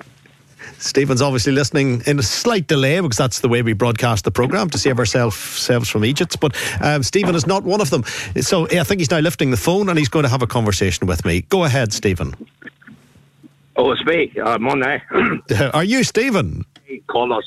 Stephen's 0.79 1.21
obviously 1.21 1.51
listening 1.51 2.01
in 2.05 2.19
a 2.19 2.23
slight 2.23 2.67
delay 2.67 2.99
because 2.99 3.17
that's 3.17 3.39
the 3.39 3.49
way 3.49 3.61
we 3.61 3.73
broadcast 3.73 4.23
the 4.23 4.31
programme 4.31 4.69
to 4.69 4.77
save 4.77 4.99
ourselves 4.99 5.89
from 5.89 6.05
Egypt. 6.05 6.39
But 6.39 6.55
um, 6.81 7.03
Stephen 7.03 7.35
is 7.35 7.47
not 7.47 7.63
one 7.63 7.81
of 7.81 7.89
them. 7.89 8.03
So 8.41 8.67
I 8.67 8.83
think 8.83 8.99
he's 8.99 9.11
now 9.11 9.19
lifting 9.19 9.51
the 9.51 9.57
phone 9.57 9.89
and 9.89 9.97
he's 9.97 10.09
going 10.09 10.23
to 10.23 10.29
have 10.29 10.41
a 10.41 10.47
conversation 10.47 11.07
with 11.07 11.25
me. 11.25 11.41
Go 11.41 11.63
ahead, 11.63 11.93
Stephen. 11.93 12.33
Oh, 13.75 13.91
it's 13.91 14.05
me. 14.05 14.31
I'm 14.43 14.67
on 14.67 14.79
now. 14.79 15.01
Are 15.73 15.83
you 15.83 16.03
Stephen? 16.03 16.65
Hey, 16.85 17.01
call 17.07 17.33
us. 17.33 17.43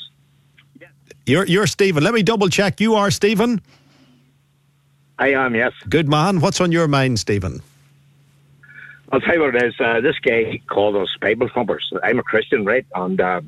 You're, 1.25 1.45
you're 1.45 1.67
Stephen. 1.67 2.03
Let 2.03 2.13
me 2.13 2.23
double 2.23 2.49
check. 2.49 2.81
You 2.81 2.95
are 2.95 3.11
Stephen? 3.11 3.61
I 5.19 5.33
am, 5.33 5.53
yes. 5.53 5.73
Good 5.87 6.07
man. 6.07 6.41
What's 6.41 6.59
on 6.59 6.71
your 6.71 6.87
mind, 6.87 7.19
Stephen? 7.19 7.61
I'll 9.11 9.21
tell 9.21 9.35
you 9.35 9.41
what 9.41 9.55
it 9.55 9.63
is. 9.63 9.73
Uh, 9.79 10.01
this 10.01 10.19
guy 10.19 10.61
called 10.67 10.95
us 10.95 11.09
Bible 11.19 11.49
thumpers. 11.53 11.91
I'm 12.03 12.19
a 12.19 12.23
Christian, 12.23 12.63
right? 12.63 12.85
And 12.93 13.19
uh, 13.19 13.41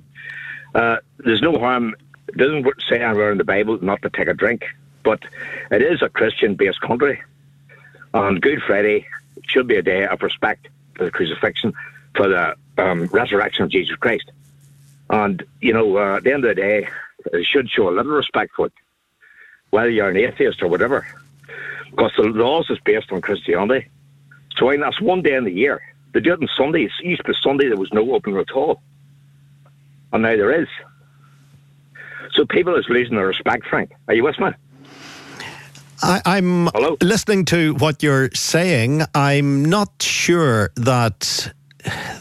uh, 0.73 0.97
there's 1.19 1.41
no 1.41 1.57
harm. 1.59 1.95
It 2.29 2.37
doesn't 2.37 2.65
say 2.89 3.01
anywhere 3.01 3.31
in 3.31 3.37
the 3.37 3.43
Bible 3.43 3.77
not 3.81 4.01
to 4.01 4.09
take 4.09 4.27
a 4.27 4.33
drink, 4.33 4.65
but 5.03 5.21
it 5.69 5.81
is 5.81 6.01
a 6.01 6.09
Christian-based 6.09 6.81
country. 6.81 7.21
On 8.13 8.39
Good 8.39 8.61
Friday 8.65 9.05
should 9.47 9.67
be 9.67 9.75
a 9.75 9.81
day 9.81 10.05
of 10.05 10.21
respect 10.21 10.67
for 10.95 11.05
the 11.05 11.11
crucifixion, 11.11 11.73
for 12.15 12.27
the 12.27 12.55
um, 12.77 13.05
resurrection 13.07 13.63
of 13.63 13.69
Jesus 13.69 13.95
Christ. 13.97 14.31
And, 15.09 15.43
you 15.59 15.73
know, 15.73 15.97
uh, 15.97 16.17
at 16.17 16.23
the 16.23 16.33
end 16.33 16.45
of 16.45 16.55
the 16.55 16.61
day, 16.61 16.87
it 17.33 17.45
should 17.45 17.69
show 17.69 17.89
a 17.89 17.91
little 17.91 18.13
respect 18.13 18.53
for 18.55 18.67
it, 18.67 18.73
whether 19.69 19.89
you're 19.89 20.09
an 20.09 20.17
atheist 20.17 20.63
or 20.63 20.67
whatever. 20.69 21.05
Because 21.91 22.13
the 22.17 22.23
laws 22.23 22.69
is 22.69 22.79
based 22.79 23.11
on 23.11 23.21
Christianity. 23.21 23.89
So 24.57 24.67
I 24.67 24.71
mean, 24.71 24.81
that's 24.81 25.01
one 25.01 25.21
day 25.21 25.35
in 25.35 25.43
the 25.43 25.51
year. 25.51 25.81
They 26.13 26.19
do 26.19 26.33
it 26.33 26.41
on 26.41 26.49
Sunday. 26.57 26.83
It 26.83 26.91
used 27.03 27.21
to 27.25 27.31
be 27.31 27.37
Sunday, 27.41 27.67
there 27.67 27.77
was 27.77 27.93
no 27.93 28.13
opening 28.13 28.39
at 28.39 28.51
all. 28.51 28.81
And 30.11 30.23
now 30.23 30.35
there 30.35 30.61
is. 30.61 30.67
So 32.33 32.45
people 32.45 32.75
is 32.75 32.85
losing 32.89 33.15
their 33.15 33.27
respect, 33.27 33.65
Frank. 33.65 33.91
Are 34.07 34.13
you 34.13 34.23
with 34.23 34.39
me? 34.39 34.49
I, 36.03 36.37
am 36.37 36.69
listening 37.01 37.45
to 37.45 37.75
what 37.75 38.01
you're 38.01 38.31
saying. 38.33 39.03
I'm 39.13 39.65
not 39.65 40.01
sure 40.01 40.71
that 40.75 41.53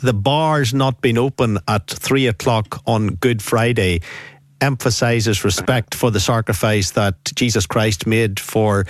the 0.02 0.12
bars 0.12 0.74
not 0.74 1.00
being 1.00 1.16
open 1.16 1.58
at 1.66 1.86
three 1.86 2.26
o'clock 2.26 2.82
on 2.86 3.14
Good 3.14 3.42
Friday 3.42 4.00
emphasizes 4.60 5.44
respect 5.44 5.94
for 5.94 6.10
the 6.10 6.20
sacrifice 6.20 6.90
that 6.90 7.24
Jesus 7.34 7.66
Christ 7.66 8.06
made 8.06 8.38
for 8.38 8.84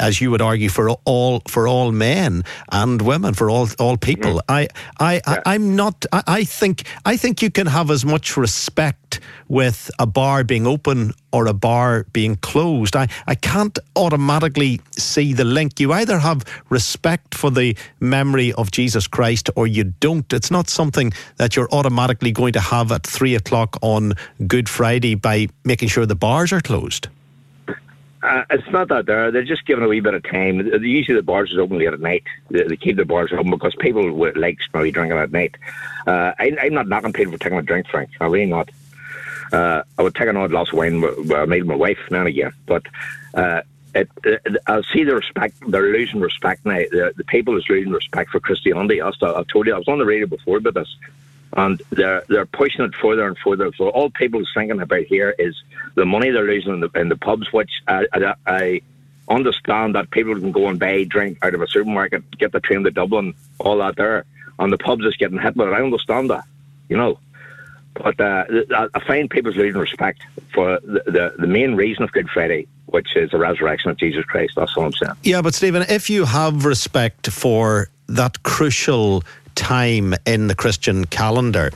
as 0.00 0.20
you 0.20 0.30
would 0.30 0.42
argue, 0.42 0.68
for 0.68 0.90
all 1.04 1.42
for 1.46 1.68
all 1.68 1.92
men 1.92 2.44
and 2.72 3.02
women, 3.02 3.34
for 3.34 3.50
all 3.50 3.68
all 3.78 3.96
people. 3.96 4.34
Mm. 4.34 4.40
I 4.48 4.68
I, 4.98 5.14
yeah. 5.14 5.42
I 5.46 5.54
am 5.54 5.76
not. 5.76 6.06
I, 6.12 6.22
I 6.26 6.44
think 6.44 6.84
I 7.04 7.16
think 7.16 7.42
you 7.42 7.50
can 7.50 7.66
have 7.66 7.90
as 7.90 8.04
much 8.04 8.36
respect 8.36 9.20
with 9.48 9.90
a 9.98 10.06
bar 10.06 10.44
being 10.44 10.66
open 10.66 11.12
or 11.32 11.46
a 11.46 11.52
bar 11.52 12.06
being 12.12 12.36
closed. 12.36 12.96
I, 12.96 13.08
I 13.26 13.34
can't 13.34 13.78
automatically 13.96 14.80
see 14.96 15.32
the 15.32 15.44
link. 15.44 15.80
You 15.80 15.92
either 15.92 16.18
have 16.18 16.44
respect 16.68 17.34
for 17.34 17.50
the 17.50 17.76
memory 17.98 18.52
of 18.52 18.70
Jesus 18.70 19.06
Christ 19.06 19.50
or 19.56 19.66
you 19.66 19.84
don't. 19.84 20.32
It's 20.32 20.50
not 20.50 20.68
something 20.68 21.12
that 21.36 21.56
you're 21.56 21.68
automatically 21.72 22.32
going 22.32 22.52
to 22.54 22.60
have 22.60 22.92
at 22.92 23.06
three 23.06 23.34
o'clock 23.34 23.76
on 23.82 24.14
Good 24.46 24.68
Friday 24.68 25.14
by 25.14 25.48
making 25.64 25.88
sure 25.88 26.06
the 26.06 26.14
bars 26.14 26.52
are 26.52 26.60
closed. 26.60 27.08
Uh, 28.22 28.44
it's 28.50 28.68
not 28.70 28.88
that 28.88 29.06
they're 29.06 29.30
they're 29.30 29.44
just 29.44 29.64
giving 29.64 29.82
a 29.82 29.88
wee 29.88 30.00
bit 30.00 30.12
of 30.12 30.22
time. 30.22 30.60
Usually 30.82 31.16
the 31.16 31.22
bars 31.22 31.52
is 31.52 31.58
open 31.58 31.78
late 31.78 31.88
at 31.88 32.00
night. 32.00 32.24
They, 32.50 32.64
they 32.64 32.76
keep 32.76 32.96
the 32.96 33.06
bars 33.06 33.32
open 33.32 33.50
because 33.50 33.74
people 33.80 34.12
would 34.12 34.36
like 34.36 34.58
maybe 34.74 34.90
drinking 34.90 35.16
at 35.16 35.32
night. 35.32 35.56
Uh, 36.06 36.32
I, 36.38 36.56
am 36.62 36.74
not 36.74 36.88
knocking 36.88 37.14
people 37.14 37.32
for 37.32 37.38
taking 37.38 37.58
a 37.58 37.62
drink, 37.62 37.86
Frank. 37.88 38.10
I'm 38.20 38.30
really 38.30 38.46
not. 38.46 38.70
Uh, 39.52 39.82
I 39.98 40.02
would 40.02 40.14
take 40.14 40.28
an 40.28 40.36
odd 40.36 40.50
glass 40.50 40.68
of 40.68 40.74
wine 40.74 41.00
with, 41.00 41.26
my 41.28 41.74
wife 41.74 41.98
now 42.10 42.20
and 42.20 42.28
again, 42.28 42.52
but 42.66 42.84
uh, 43.34 43.62
it, 43.94 44.08
it, 44.22 44.56
I 44.66 44.82
see 44.92 45.02
the 45.02 45.16
respect. 45.16 45.56
They're 45.66 45.90
losing 45.90 46.20
respect 46.20 46.64
now. 46.64 46.76
The, 46.76 47.12
the 47.16 47.24
people 47.24 47.56
is 47.56 47.68
losing 47.68 47.92
respect 47.92 48.30
for 48.30 48.38
Christianity. 48.38 49.00
I, 49.00 49.08
I 49.08 49.44
told 49.50 49.66
you 49.66 49.74
I 49.74 49.78
was 49.78 49.88
on 49.88 49.98
the 49.98 50.04
radio 50.04 50.26
before 50.26 50.58
about 50.58 50.74
this 50.74 50.94
and 51.54 51.82
they're 51.90 52.22
they're 52.28 52.46
pushing 52.46 52.84
it 52.84 52.94
further 52.94 53.26
and 53.26 53.36
further. 53.38 53.70
So 53.76 53.88
all 53.88 54.10
people 54.10 54.40
are 54.40 54.54
thinking 54.54 54.80
about 54.80 55.02
here 55.02 55.34
is 55.38 55.60
the 55.94 56.06
money 56.06 56.30
they're 56.30 56.44
losing 56.44 56.74
in 56.74 56.80
the, 56.80 56.90
in 56.94 57.08
the 57.08 57.16
pubs, 57.16 57.52
which 57.52 57.70
I, 57.88 58.06
I, 58.12 58.34
I, 58.46 58.80
understand 59.28 59.94
that 59.94 60.10
people 60.10 60.34
can 60.34 60.50
go 60.50 60.66
and 60.66 60.78
buy 60.80 61.04
drink 61.04 61.38
out 61.42 61.54
of 61.54 61.62
a 61.62 61.68
supermarket, 61.68 62.28
get 62.38 62.50
the 62.50 62.58
train 62.58 62.82
to 62.82 62.90
Dublin, 62.90 63.32
all 63.60 63.78
that 63.78 63.94
there, 63.94 64.24
and 64.58 64.72
the 64.72 64.78
pubs 64.78 65.04
is 65.04 65.16
getting 65.16 65.38
hit. 65.38 65.54
But 65.54 65.72
I 65.72 65.82
understand 65.82 66.30
that, 66.30 66.44
you 66.88 66.96
know. 66.96 67.18
But 67.94 68.20
uh, 68.20 68.44
I 68.94 69.00
find 69.06 69.30
people's 69.30 69.56
losing 69.56 69.80
respect 69.80 70.22
for 70.52 70.80
the, 70.80 71.02
the, 71.06 71.34
the 71.38 71.46
main 71.46 71.76
reason 71.76 72.02
of 72.02 72.12
Good 72.12 72.28
Friday, 72.28 72.66
which 72.86 73.14
is 73.16 73.30
the 73.30 73.38
resurrection 73.38 73.90
of 73.90 73.98
Jesus 73.98 74.24
Christ. 74.24 74.54
That's 74.56 74.76
all 74.76 74.86
I'm 74.86 74.92
saying. 74.92 75.14
Yeah, 75.22 75.42
but 75.42 75.54
Stephen, 75.54 75.82
if 75.88 76.10
you 76.10 76.24
have 76.24 76.64
respect 76.64 77.30
for 77.30 77.88
that 78.08 78.42
crucial 78.42 79.22
time 79.60 80.14
in 80.24 80.46
the 80.46 80.54
Christian 80.54 81.04
calendar. 81.04 81.70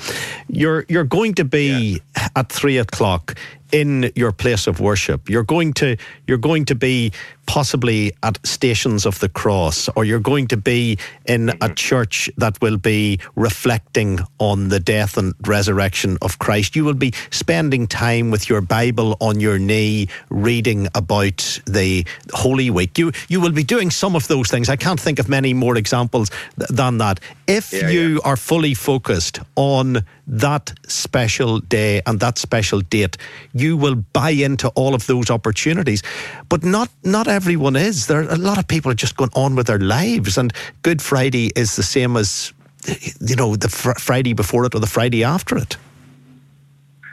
You're 0.49 0.87
you're 0.89 1.05
going 1.05 1.35
to 1.35 1.45
be 1.45 2.01
yeah. 2.17 2.29
at 2.35 2.49
three 2.49 2.79
o'clock 2.79 3.37
in 3.75 4.13
your 4.15 4.31
place 4.31 4.69
of 4.69 4.79
worship. 4.79 5.29
You're 5.29 5.43
going 5.43 5.73
to 5.75 5.97
you're 6.29 6.39
going 6.39 6.65
to 6.67 6.77
be 6.77 7.11
possibly 7.47 8.13
at 8.23 8.39
stations 8.47 9.05
of 9.05 9.19
the 9.19 9.29
cross, 9.29 9.89
or 9.97 10.05
you're 10.05 10.21
going 10.21 10.47
to 10.47 10.57
be 10.57 10.97
in 11.27 11.49
a 11.49 11.53
mm-hmm. 11.53 11.75
church 11.75 12.31
that 12.39 12.59
will 12.63 12.77
be 12.77 13.19
reflecting 13.35 14.21
on 14.39 14.69
the 14.69 14.79
death 14.79 15.19
and 15.19 15.35
resurrection 15.45 16.17
of 16.23 16.39
Christ. 16.39 16.77
You 16.77 16.85
will 16.85 16.95
be 16.95 17.13
spending 17.31 17.89
time 17.89 18.31
with 18.31 18.49
your 18.49 18.61
Bible 18.61 19.17
on 19.21 19.41
your 19.41 19.59
knee, 19.59 20.07
reading 20.31 20.87
about 20.95 21.61
the 21.67 22.07
Holy 22.33 22.71
Week. 22.71 22.97
You 22.97 23.11
you 23.29 23.41
will 23.41 23.53
be 23.53 23.65
doing 23.65 23.91
some 23.91 24.15
of 24.15 24.29
those 24.29 24.49
things. 24.49 24.69
I 24.69 24.77
can't 24.77 25.01
think 25.01 25.19
of 25.19 25.29
many 25.29 25.53
more 25.53 25.77
examples 25.77 26.31
th- 26.59 26.71
than 26.71 26.99
that. 26.99 27.19
If 27.49 27.73
yeah, 27.73 27.89
you 27.89 28.15
yeah. 28.15 28.31
are 28.31 28.37
fully 28.37 28.75
focused 28.75 29.41
on 29.57 30.05
that 30.27 30.73
special 30.87 31.61
day 31.61 32.03
and 32.07 32.21
that 32.21 32.39
special 32.39 32.81
date, 32.81 33.17
you 33.53 33.77
will 33.77 33.95
buy 33.95 34.31
into 34.31 34.69
all 34.71 34.95
of 34.95 35.07
those 35.07 35.31
opportunities. 35.31 36.03
But 36.49 36.65
not 36.65 36.89
not 37.03 37.29
everyone 37.29 37.77
is. 37.77 38.07
There 38.07 38.23
a 38.23 38.37
lot 38.37 38.59
of 38.59 38.67
people 38.69 38.91
are 38.91 38.97
just 38.97 39.17
going 39.17 39.31
on 39.35 39.55
with 39.55 39.67
their 39.67 39.79
lives, 39.79 40.39
and 40.39 40.53
Good 40.83 41.03
Friday 41.03 41.51
is 41.57 41.77
the 41.77 41.83
same 41.83 42.17
as 42.17 42.53
you 43.21 43.37
know 43.37 43.57
the 43.57 43.69
fr- 43.69 43.99
Friday 43.99 44.33
before 44.33 44.65
it 44.67 44.75
or 44.75 44.81
the 44.81 44.87
Friday 44.87 45.25
after 45.25 45.57
it. 45.57 45.77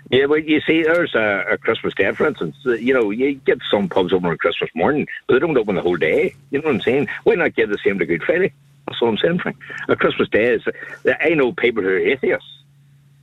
Yeah, 0.10 0.26
well, 0.26 0.39
you 0.39 0.60
see, 0.67 0.84
there's 0.84 1.15
a, 1.15 1.45
a, 1.52 1.58
Christmas 1.58 1.93
Day, 1.93 2.12
for 2.12 2.28
instance. 2.28 2.58
You 2.65 2.93
know, 2.93 3.12
you 3.12 3.36
get 3.36 3.60
some 3.71 3.88
pubs 3.88 4.12
open 4.12 4.30
on 4.30 4.38
Christmas 4.38 4.69
morning, 4.76 5.08
but 5.26 5.36
they 5.36 5.39
don't 5.39 5.58
open 5.58 5.76
the 5.76 5.82
whole 5.82 5.95
day. 5.95 6.36
You 6.50 6.60
know 6.60 6.65
what 6.65 6.76
I'm 6.76 6.82
saying? 6.82 7.08
Why 7.24 7.36
not 7.36 7.56
give 7.56 7.69
the 7.69 7.78
same 7.78 7.97
to 8.00 8.06
Good 8.06 8.24
Friday? 8.24 8.52
That's 8.88 9.02
what 9.02 9.08
I'm 9.08 9.17
saying, 9.17 9.39
Frank. 9.39 9.58
A 9.88 9.95
Christmas 9.95 10.28
Day 10.28 10.56
is. 10.56 10.63
I 11.21 11.30
know 11.30 11.54
people 11.54 11.82
who 11.82 11.89
are 11.89 11.97
atheists 11.97 12.61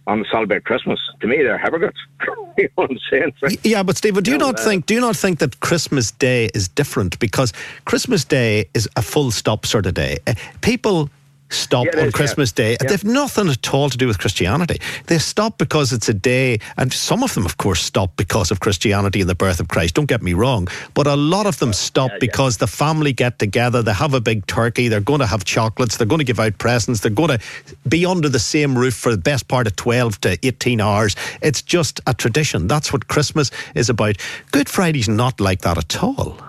on 0.08 0.24
celebrate 0.32 0.64
Christmas. 0.64 0.98
To 1.20 1.26
me, 1.26 1.36
they're 1.36 1.58
hypocrites. 1.58 1.98
you 2.58 2.64
know 2.64 2.68
what 2.74 2.90
I'm 2.90 2.98
saying? 3.10 3.32
Frank? 3.38 3.60
Yeah, 3.62 3.82
but 3.82 3.96
Stephen, 3.96 4.24
do 4.24 4.30
you, 4.30 4.36
you 4.36 4.38
not 4.38 4.58
think 4.58 4.86
do 4.86 4.94
you 4.94 5.00
not 5.00 5.16
think 5.16 5.38
that 5.38 5.60
Christmas 5.60 6.10
Day 6.10 6.48
is 6.54 6.66
different 6.66 7.18
because 7.18 7.52
Christmas 7.84 8.24
Day 8.24 8.68
is 8.74 8.88
a 8.96 9.02
full 9.02 9.30
stop 9.30 9.66
sort 9.66 9.86
of 9.86 9.94
day. 9.94 10.18
Uh, 10.26 10.34
people 10.62 11.10
stop 11.50 11.86
yeah, 11.86 12.00
on 12.00 12.06
is, 12.08 12.14
Christmas 12.14 12.52
yeah. 12.56 12.64
Day. 12.64 12.76
Yeah. 12.80 12.88
They've 12.88 13.04
nothing 13.04 13.48
at 13.48 13.72
all 13.72 13.90
to 13.90 13.96
do 13.96 14.06
with 14.06 14.18
Christianity. 14.18 14.80
They 15.06 15.18
stop 15.18 15.58
because 15.58 15.92
it's 15.92 16.08
a 16.08 16.14
day, 16.14 16.60
and 16.76 16.92
some 16.92 17.22
of 17.22 17.34
them, 17.34 17.44
of 17.44 17.56
course, 17.56 17.80
stop 17.80 18.16
because 18.16 18.50
of 18.50 18.60
Christianity 18.60 19.20
and 19.20 19.28
the 19.28 19.34
birth 19.34 19.60
of 19.60 19.68
Christ. 19.68 19.94
Don't 19.94 20.06
get 20.06 20.22
me 20.22 20.34
wrong, 20.34 20.68
but 20.94 21.06
a 21.06 21.16
lot 21.16 21.46
of 21.46 21.58
them 21.58 21.72
stop 21.72 22.10
because 22.20 22.56
the 22.58 22.66
family 22.66 23.12
get 23.12 23.38
together, 23.38 23.82
they 23.82 23.92
have 23.92 24.14
a 24.14 24.20
big 24.20 24.46
turkey, 24.46 24.88
they're 24.88 25.00
going 25.00 25.20
to 25.20 25.26
have 25.26 25.44
chocolates, 25.44 25.96
they're 25.96 26.06
going 26.06 26.18
to 26.18 26.24
give 26.24 26.40
out 26.40 26.58
presents, 26.58 27.00
they're 27.00 27.10
going 27.10 27.38
to 27.38 27.40
be 27.88 28.04
under 28.06 28.28
the 28.28 28.38
same 28.38 28.76
roof 28.76 28.94
for 28.94 29.10
the 29.10 29.18
best 29.18 29.48
part 29.48 29.66
of 29.66 29.76
12 29.76 30.20
to 30.22 30.38
18 30.46 30.80
hours. 30.80 31.16
It's 31.42 31.62
just 31.62 32.00
a 32.06 32.14
tradition. 32.14 32.66
That's 32.66 32.92
what 32.92 33.08
Christmas 33.08 33.50
is 33.74 33.88
about. 33.88 34.16
Good 34.52 34.68
Friday's 34.68 35.08
not 35.08 35.40
like 35.40 35.60
that 35.62 35.78
at 35.78 36.02
all. 36.02 36.47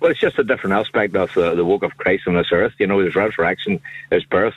Well, 0.00 0.10
it's 0.10 0.20
just 0.20 0.38
a 0.38 0.44
different 0.44 0.74
aspect 0.74 1.14
of 1.16 1.32
the, 1.34 1.54
the 1.54 1.64
work 1.64 1.82
of 1.82 1.96
Christ 1.96 2.26
on 2.26 2.34
this 2.34 2.48
earth. 2.52 2.72
You 2.78 2.86
know, 2.86 2.98
his 2.98 3.14
resurrection, 3.14 3.80
his 4.10 4.24
birth. 4.24 4.54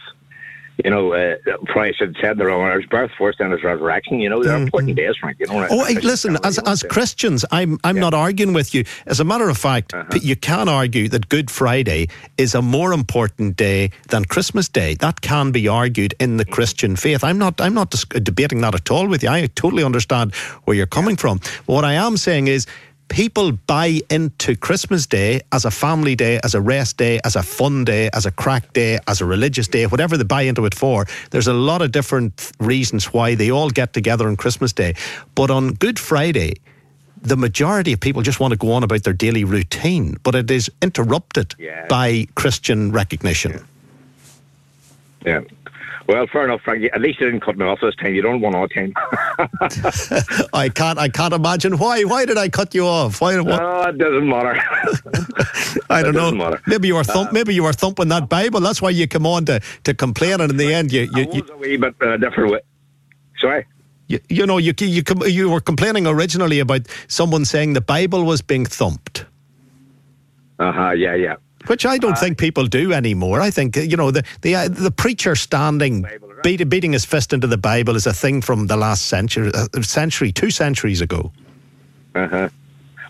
You 0.84 0.90
know, 0.90 1.14
uh, 1.14 1.36
probably 1.68 1.94
should 1.94 2.18
have 2.18 2.22
said 2.22 2.38
the 2.38 2.48
wrong. 2.48 2.70
His 2.78 2.86
birth 2.86 3.12
first 3.18 3.40
and 3.40 3.50
his 3.50 3.64
resurrection. 3.64 4.20
You 4.20 4.28
know, 4.28 4.44
they're 4.44 4.56
mm-hmm. 4.56 4.64
important 4.64 4.98
days, 4.98 5.16
Frank. 5.18 5.40
You 5.40 5.48
know. 5.48 5.66
Oh, 5.70 5.86
hey, 5.86 5.94
listen, 6.02 6.38
as 6.44 6.60
as 6.60 6.84
Christians, 6.84 7.46
I'm 7.50 7.80
I'm 7.86 7.96
yeah. 7.96 8.02
not 8.02 8.14
arguing 8.14 8.52
with 8.52 8.76
you. 8.76 8.84
As 9.06 9.22
a 9.22 9.24
matter 9.24 9.48
of 9.48 9.58
fact, 9.58 9.94
uh-huh. 9.94 10.20
you 10.22 10.36
can 10.36 10.68
argue 10.68 11.08
that 11.08 11.30
Good 11.30 11.50
Friday 11.50 12.10
is 12.38 12.56
a 12.56 12.62
more 12.62 12.92
important 12.92 13.56
day 13.56 13.92
than 14.10 14.26
Christmas 14.26 14.68
Day. 14.68 14.96
That 14.96 15.22
can 15.22 15.54
be 15.54 15.70
argued 15.70 16.14
in 16.20 16.36
the 16.36 16.44
mm-hmm. 16.44 16.54
Christian 16.54 16.98
faith. 16.98 17.24
I'm 17.24 17.38
not 17.38 17.62
I'm 17.62 17.74
not 17.74 17.92
dis- 17.92 18.04
debating 18.04 18.60
that 18.60 18.76
at 18.76 18.92
all 18.92 19.08
with 19.08 19.24
you. 19.24 19.30
I 19.30 19.48
totally 19.56 19.84
understand 19.86 20.36
where 20.66 20.76
you're 20.76 20.88
coming 20.88 21.16
from. 21.16 21.38
But 21.66 21.74
what 21.74 21.86
I 21.86 21.94
am 21.94 22.18
saying 22.18 22.50
is 22.50 22.68
people 23.08 23.52
buy 23.52 24.02
into 24.10 24.56
Christmas 24.56 25.06
Day 25.06 25.42
as 25.52 25.66
a 25.66 25.72
family 25.72 26.16
day, 26.16 26.40
as 26.44 26.56
a 26.56 26.62
rest 26.62 26.98
day, 26.98 27.20
as 27.24 27.36
a 27.36 27.44
fun 27.44 27.84
day, 27.84 28.10
as 28.14 28.26
a 28.26 28.32
crack 28.32 28.74
day, 28.74 29.00
as 29.08 29.22
a 29.22 29.26
religious 29.26 29.68
day, 29.68 29.86
whatever 29.86 30.18
they 30.18 30.24
buy 30.24 30.44
into 30.44 30.66
it 30.66 30.76
for. 30.76 31.06
There's 31.32 31.48
a 31.48 31.54
lot 31.54 31.82
of 31.82 31.92
different 31.92 32.52
reasons 32.60 33.14
why 33.14 33.36
they 33.36 33.52
all 33.52 33.70
get 33.70 33.94
together 33.94 34.28
on 34.28 34.36
Christmas 34.36 34.74
Day. 34.74 34.96
But 35.36 35.52
on 35.52 35.74
Good 35.74 36.00
Friday, 36.00 36.56
the 37.22 37.38
majority 37.38 37.94
of 37.94 38.00
people 38.00 38.22
just 38.22 38.40
want 38.40 38.52
to 38.52 38.58
go 38.58 38.72
on 38.72 38.84
about 38.84 39.04
their 39.04 39.14
daily 39.14 39.44
routine, 39.44 40.18
but 40.24 40.36
it 40.36 40.50
is 40.52 40.70
interrupted 40.82 41.56
yeah. 41.58 41.88
by 41.88 42.28
Christian 42.36 42.92
recognition. 42.92 43.66
Yeah. 45.26 45.42
yeah. 45.42 45.65
Well, 46.08 46.28
fair 46.28 46.44
enough, 46.44 46.62
Frank. 46.62 46.88
At 46.94 47.02
least 47.02 47.20
you 47.20 47.26
didn't 47.26 47.42
cut 47.42 47.58
me 47.58 47.66
off 47.66 47.80
this 47.82 47.96
time. 47.96 48.14
You 48.14 48.22
don't 48.22 48.40
want 48.40 48.56
all 48.56 48.68
time. 48.68 48.94
I 50.54 50.70
can't. 50.70 51.00
I 51.00 51.10
can't 51.10 51.34
imagine 51.34 51.78
why. 51.80 52.04
Why 52.04 52.26
did 52.26 52.38
I 52.38 52.48
cut 52.48 52.76
you 52.76 52.86
off? 52.86 53.22
Why? 53.22 53.40
What? 53.40 53.60
No, 53.60 53.82
it 53.90 53.98
doesn't 53.98 54.28
matter. 54.30 54.54
I 55.90 56.04
don't 56.04 56.16
it 56.16 56.18
know. 56.18 56.32
matter. 56.32 56.62
Maybe 56.68 56.88
you 56.90 56.96
were 56.96 57.04
thump. 57.04 57.32
maybe 57.34 57.56
you 57.56 57.64
were 57.64 57.74
thumping 57.74 58.10
that 58.10 58.30
Bible. 58.30 58.60
That's 58.60 58.82
why 58.84 58.92
you 58.92 59.08
come 59.08 59.26
on 59.26 59.46
to, 59.46 59.60
to 59.84 59.94
complain, 59.96 60.42
and 60.42 60.52
in 60.52 60.58
the 60.58 60.72
end, 60.72 60.92
you 60.92 61.10
I 61.14 61.20
you, 61.20 61.26
was 61.28 61.36
you, 61.36 61.46
a 61.54 61.58
wee 61.58 61.78
bit 61.78 61.96
uh, 62.02 62.18
different 62.18 62.52
way. 62.52 62.60
Sorry. 63.40 63.66
you, 64.08 64.20
you 64.30 64.46
know 64.46 64.60
you 64.60 64.74
you 64.80 65.02
you 65.26 65.50
were 65.50 65.60
complaining 65.62 66.06
originally 66.06 66.60
about 66.60 66.82
someone 67.08 67.46
saying 67.46 67.74
the 67.74 67.82
Bible 67.82 68.24
was 68.26 68.44
being 68.44 68.66
thumped. 68.66 69.26
Uh 70.60 70.72
huh. 70.72 70.92
Yeah, 70.92 71.16
yeah. 71.16 71.36
Which 71.68 71.86
I 71.86 71.98
don't 71.98 72.18
think 72.18 72.38
people 72.38 72.66
do 72.66 72.94
anymore. 72.94 73.42
I 73.42 73.50
think 73.50 73.76
you 73.76 73.98
know 73.98 74.12
the 74.12 74.24
the 74.42 74.56
uh, 74.56 74.68
the 74.68 74.92
preacher 74.92 75.36
standing 75.36 76.06
beat, 76.44 76.70
beating 76.70 76.94
his 76.94 77.06
fist 77.06 77.34
into 77.34 77.48
the 77.48 77.58
Bible 77.58 77.96
is 77.96 78.06
a 78.06 78.14
thing 78.14 78.42
from 78.42 78.68
the 78.68 78.78
last 78.78 79.08
century, 79.08 79.52
uh, 79.54 79.82
century, 79.82 80.32
two 80.32 80.52
centuries 80.52 81.02
ago. 81.02 81.32
Uh 82.14 82.28
huh. 82.28 82.50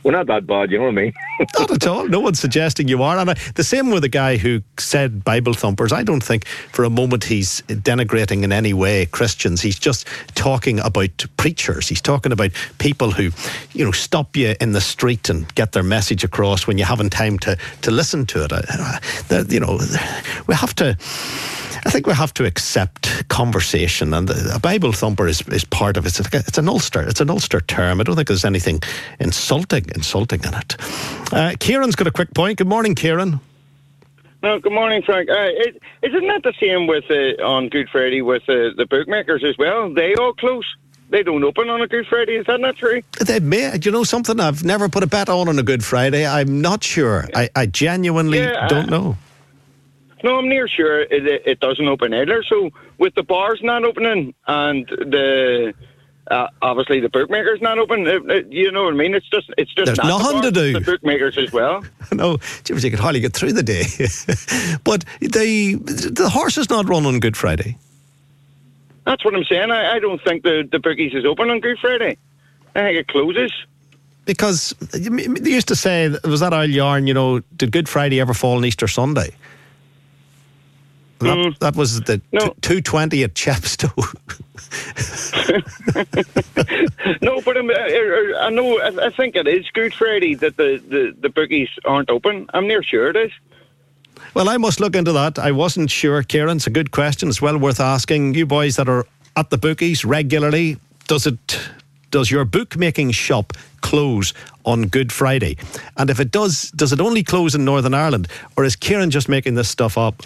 Well, 0.06 0.12
not 0.12 0.28
that 0.28 0.46
bad. 0.46 0.70
You 0.70 0.78
know 0.78 0.84
what 0.84 0.92
I 0.92 1.02
mean? 1.02 1.14
Not 1.58 1.72
at 1.72 1.88
all. 1.88 2.08
No 2.08 2.20
one's 2.20 2.40
suggesting 2.40 2.88
you 2.88 3.02
are. 3.02 3.18
And 3.18 3.32
I, 3.32 3.34
the 3.56 3.64
same 3.64 3.90
with 3.90 4.04
the 4.04 4.08
guy 4.08 4.38
who 4.38 4.62
said 4.78 5.24
Bible 5.24 5.56
thumpers. 5.56 5.92
I 5.92 6.04
don't 6.04 6.24
think 6.24 6.46
for 6.46 6.84
a 6.84 6.92
moment 6.92 7.24
he's 7.24 7.62
denigrating 7.62 8.44
in 8.44 8.52
any 8.52 8.72
way 8.72 9.08
Christians. 9.08 9.64
He's 9.64 9.80
just 9.80 10.08
talking 10.36 10.80
about 10.80 11.26
preachers. 11.38 11.88
He's 11.88 12.04
talking 12.04 12.32
about 12.32 12.52
people 12.78 13.10
who, 13.10 13.32
you 13.74 13.84
know, 13.84 13.92
stop 13.92 14.38
you 14.38 14.54
in 14.62 14.74
the 14.74 14.82
street 14.82 15.28
and 15.28 15.52
get 15.56 15.72
their 15.72 15.82
message 15.82 16.24
across 16.24 16.68
when 16.68 16.78
you 16.78 16.86
haven't 16.86 17.10
time 17.10 17.40
to, 17.40 17.58
to 17.82 17.90
listen 17.90 18.28
to 18.28 18.44
it. 18.44 18.54
Uh, 18.54 18.62
I, 18.70 19.00
I, 19.32 19.42
you 19.50 19.60
know, 19.60 19.80
we 20.46 20.54
have 20.54 20.76
to. 20.76 20.96
I 21.88 21.92
think 21.92 22.08
we 22.08 22.14
have 22.14 22.34
to 22.36 22.46
accept 22.46 23.28
conversation, 23.28 24.12
and 24.16 24.28
a 24.30 24.60
Bible 24.60 24.92
thumper 24.92 25.28
is, 25.28 25.42
is 25.50 25.64
part 25.64 25.98
of 25.98 26.06
it. 26.08 26.20
It's, 26.20 26.34
it's 26.34 26.58
an 26.58 26.68
Ulster. 26.68 27.02
It's 27.02 27.22
an 27.22 27.30
Ulster 27.30 27.62
term. 27.62 28.00
I 28.00 28.04
don't 28.04 28.16
think 28.16 28.28
there's 28.28 28.44
anything 28.44 28.82
insulting 29.20 29.86
insulting 29.96 30.42
in 30.44 30.54
it. 30.54 30.76
Uh, 31.34 31.54
Kieran's 31.60 31.96
got 31.96 32.08
a 32.08 32.12
quick 32.12 32.34
point. 32.34 32.58
Good 32.58 32.68
morning, 32.68 32.94
Kieran. 32.96 33.40
No, 34.44 34.60
good 34.60 34.74
morning, 34.74 35.02
Frank. 35.04 35.28
Uh, 35.30 35.34
it, 35.40 35.82
isn't 36.04 36.28
that 36.28 36.44
the 36.44 36.54
same 36.62 36.86
with 36.86 37.06
uh, 37.10 37.44
on 37.44 37.70
Good 37.70 37.90
Friday 37.90 38.22
with 38.22 38.44
uh, 38.44 38.76
the 38.78 38.86
bookmakers 38.88 39.44
as 39.44 39.58
well? 39.58 39.92
They 39.92 40.14
all 40.16 40.34
close. 40.34 40.66
They 41.10 41.24
don't 41.24 41.44
open 41.44 41.70
on 41.70 41.82
a 41.82 41.88
Good 41.88 42.06
Friday. 42.08 42.36
Is 42.36 42.46
that 42.48 42.60
not 42.60 42.76
true? 42.76 43.02
They 43.20 43.40
may, 43.40 43.78
do 43.78 43.90
you 43.90 43.92
know 43.92 44.04
something? 44.04 44.40
I've 44.40 44.64
never 44.64 44.90
put 44.90 45.04
a 45.04 45.08
bet 45.08 45.30
on 45.30 45.48
on 45.48 45.58
a 45.58 45.64
Good 45.64 45.84
Friday. 45.84 46.26
I'm 46.28 46.62
not 46.62 46.84
sure. 46.84 47.28
I, 47.34 47.50
I 47.56 47.66
genuinely 47.68 48.40
Yeah, 48.40 48.68
don't 48.68 48.90
know. 48.90 49.18
No, 50.24 50.38
I'm 50.40 50.50
near 50.50 50.68
sure 50.68 51.02
it, 51.02 51.44
it 51.46 51.60
doesn't 51.60 51.88
open 51.88 52.14
either. 52.14 52.44
So 52.50 52.72
with 52.98 53.14
the 53.14 53.22
bars 53.24 53.60
not 53.62 53.84
opening 53.84 54.34
and 54.48 54.88
the 54.88 55.74
uh, 56.32 56.48
obviously 56.62 57.00
the 57.00 57.10
bookmakers 57.10 57.62
not 57.62 57.78
open, 57.78 58.08
it, 58.08 58.30
it- 58.30 58.52
you 58.52 58.72
know 58.72 58.84
what 58.86 58.94
I 58.94 58.98
mean? 58.98 59.14
It's 59.14 59.28
just 59.30 59.50
it's 59.58 59.74
just 59.74 59.86
There's 59.86 59.98
not 59.98 60.18
the 60.20 60.24
nothing 60.34 60.42
to 60.44 60.52
do. 60.52 60.74
The 60.74 60.82
bookmakers 60.82 61.38
as 61.38 61.52
well. 61.52 61.84
No, 62.12 62.38
James, 62.64 62.84
you 62.84 62.92
could 62.92 63.00
hardly 63.00 63.20
get 63.20 63.34
through 63.34 63.54
the 63.54 63.64
day. 63.64 63.84
but 64.84 65.04
they, 65.20 65.74
the 65.74 66.30
horse 66.32 66.56
is 66.58 66.70
not 66.70 66.88
run 66.88 67.06
on 67.08 67.20
Good 67.20 67.36
Friday. 67.36 67.78
That's 69.06 69.26
what 69.26 69.36
I'm 69.36 69.44
saying. 69.44 69.72
I, 69.72 69.96
I 69.96 70.00
don't 70.00 70.22
think 70.24 70.44
the 70.44 70.68
the 70.72 70.80
bookies 70.80 71.14
is 71.14 71.26
open 71.26 71.50
on 71.50 71.60
Good 71.60 71.80
Friday. 71.80 72.18
I 72.76 72.80
think 72.82 72.98
it 73.00 73.08
closes. 73.08 73.52
Because 74.26 74.70
they 74.92 75.50
used 75.52 75.68
to 75.68 75.76
say, 75.76 76.10
was 76.24 76.40
that 76.40 76.54
old 76.54 76.70
yarn, 76.70 77.06
you 77.08 77.14
know, 77.14 77.40
did 77.58 77.72
Good 77.72 77.88
Friday 77.90 78.20
ever 78.20 78.34
fall 78.34 78.58
on 78.58 78.66
Easter 78.66 78.88
Sunday? 78.88 79.30
That, 81.20 81.38
mm. 81.38 81.58
that 81.60 81.76
was 81.76 82.02
the 82.02 82.22
No. 82.32 82.40
t- 82.40 82.54
220 82.62 83.24
at 83.24 83.34
Chepstow. 83.36 83.92
No, 87.22 87.42
but 87.42 87.58
I'm, 87.58 87.70
I, 87.70 88.34
I 88.42 88.50
know. 88.50 88.80
I, 88.80 89.08
I 89.08 89.10
think 89.10 89.36
it 89.36 89.48
is 89.48 89.66
Good 89.74 89.94
Friday 89.94 90.36
that 90.36 90.58
the, 90.58 90.82
the, 90.88 91.16
the 91.20 91.30
bookies 91.30 91.70
aren't 91.86 92.10
open. 92.10 92.48
I'm 92.54 92.68
near 92.68 92.84
sure 92.84 93.10
it 93.10 93.16
is. 93.16 93.32
Well, 94.34 94.50
I 94.50 94.58
must 94.58 94.80
look 94.80 94.96
into 94.96 95.12
that. 95.14 95.40
I 95.40 95.52
wasn't 95.52 95.90
sure, 95.92 96.24
Kieran. 96.24 96.58
It's 96.58 96.68
a 96.68 96.72
good 96.72 96.92
question. 96.92 97.30
It's 97.30 97.42
well 97.42 97.58
worth 97.58 97.80
asking. 97.80 98.34
You 98.34 98.46
boys 98.46 98.76
that 98.76 98.90
are 98.90 99.06
at 99.36 99.50
the 99.50 99.58
bookies 99.58 100.06
regularly, 100.06 100.78
does 101.08 101.28
it 101.28 101.60
does 102.12 102.32
your 102.32 102.46
bookmaking 102.46 103.12
shop 103.12 103.54
close 103.82 104.34
on 104.64 104.88
Good 104.88 105.12
Friday? 105.12 105.58
And 105.98 106.10
if 106.10 106.20
it 106.20 106.32
does, 106.32 106.72
does 106.72 106.94
it 106.94 107.02
only 107.02 107.24
close 107.24 107.56
in 107.56 107.66
Northern 107.66 107.94
Ireland, 107.94 108.28
or 108.56 108.64
is 108.64 108.76
Kieran 108.76 109.12
just 109.12 109.28
making 109.28 109.56
this 109.56 109.68
stuff 109.68 109.98
up? 109.98 110.24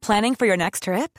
Planning 0.00 0.34
for 0.34 0.46
your 0.46 0.56
next 0.56 0.84
trip? 0.84 1.18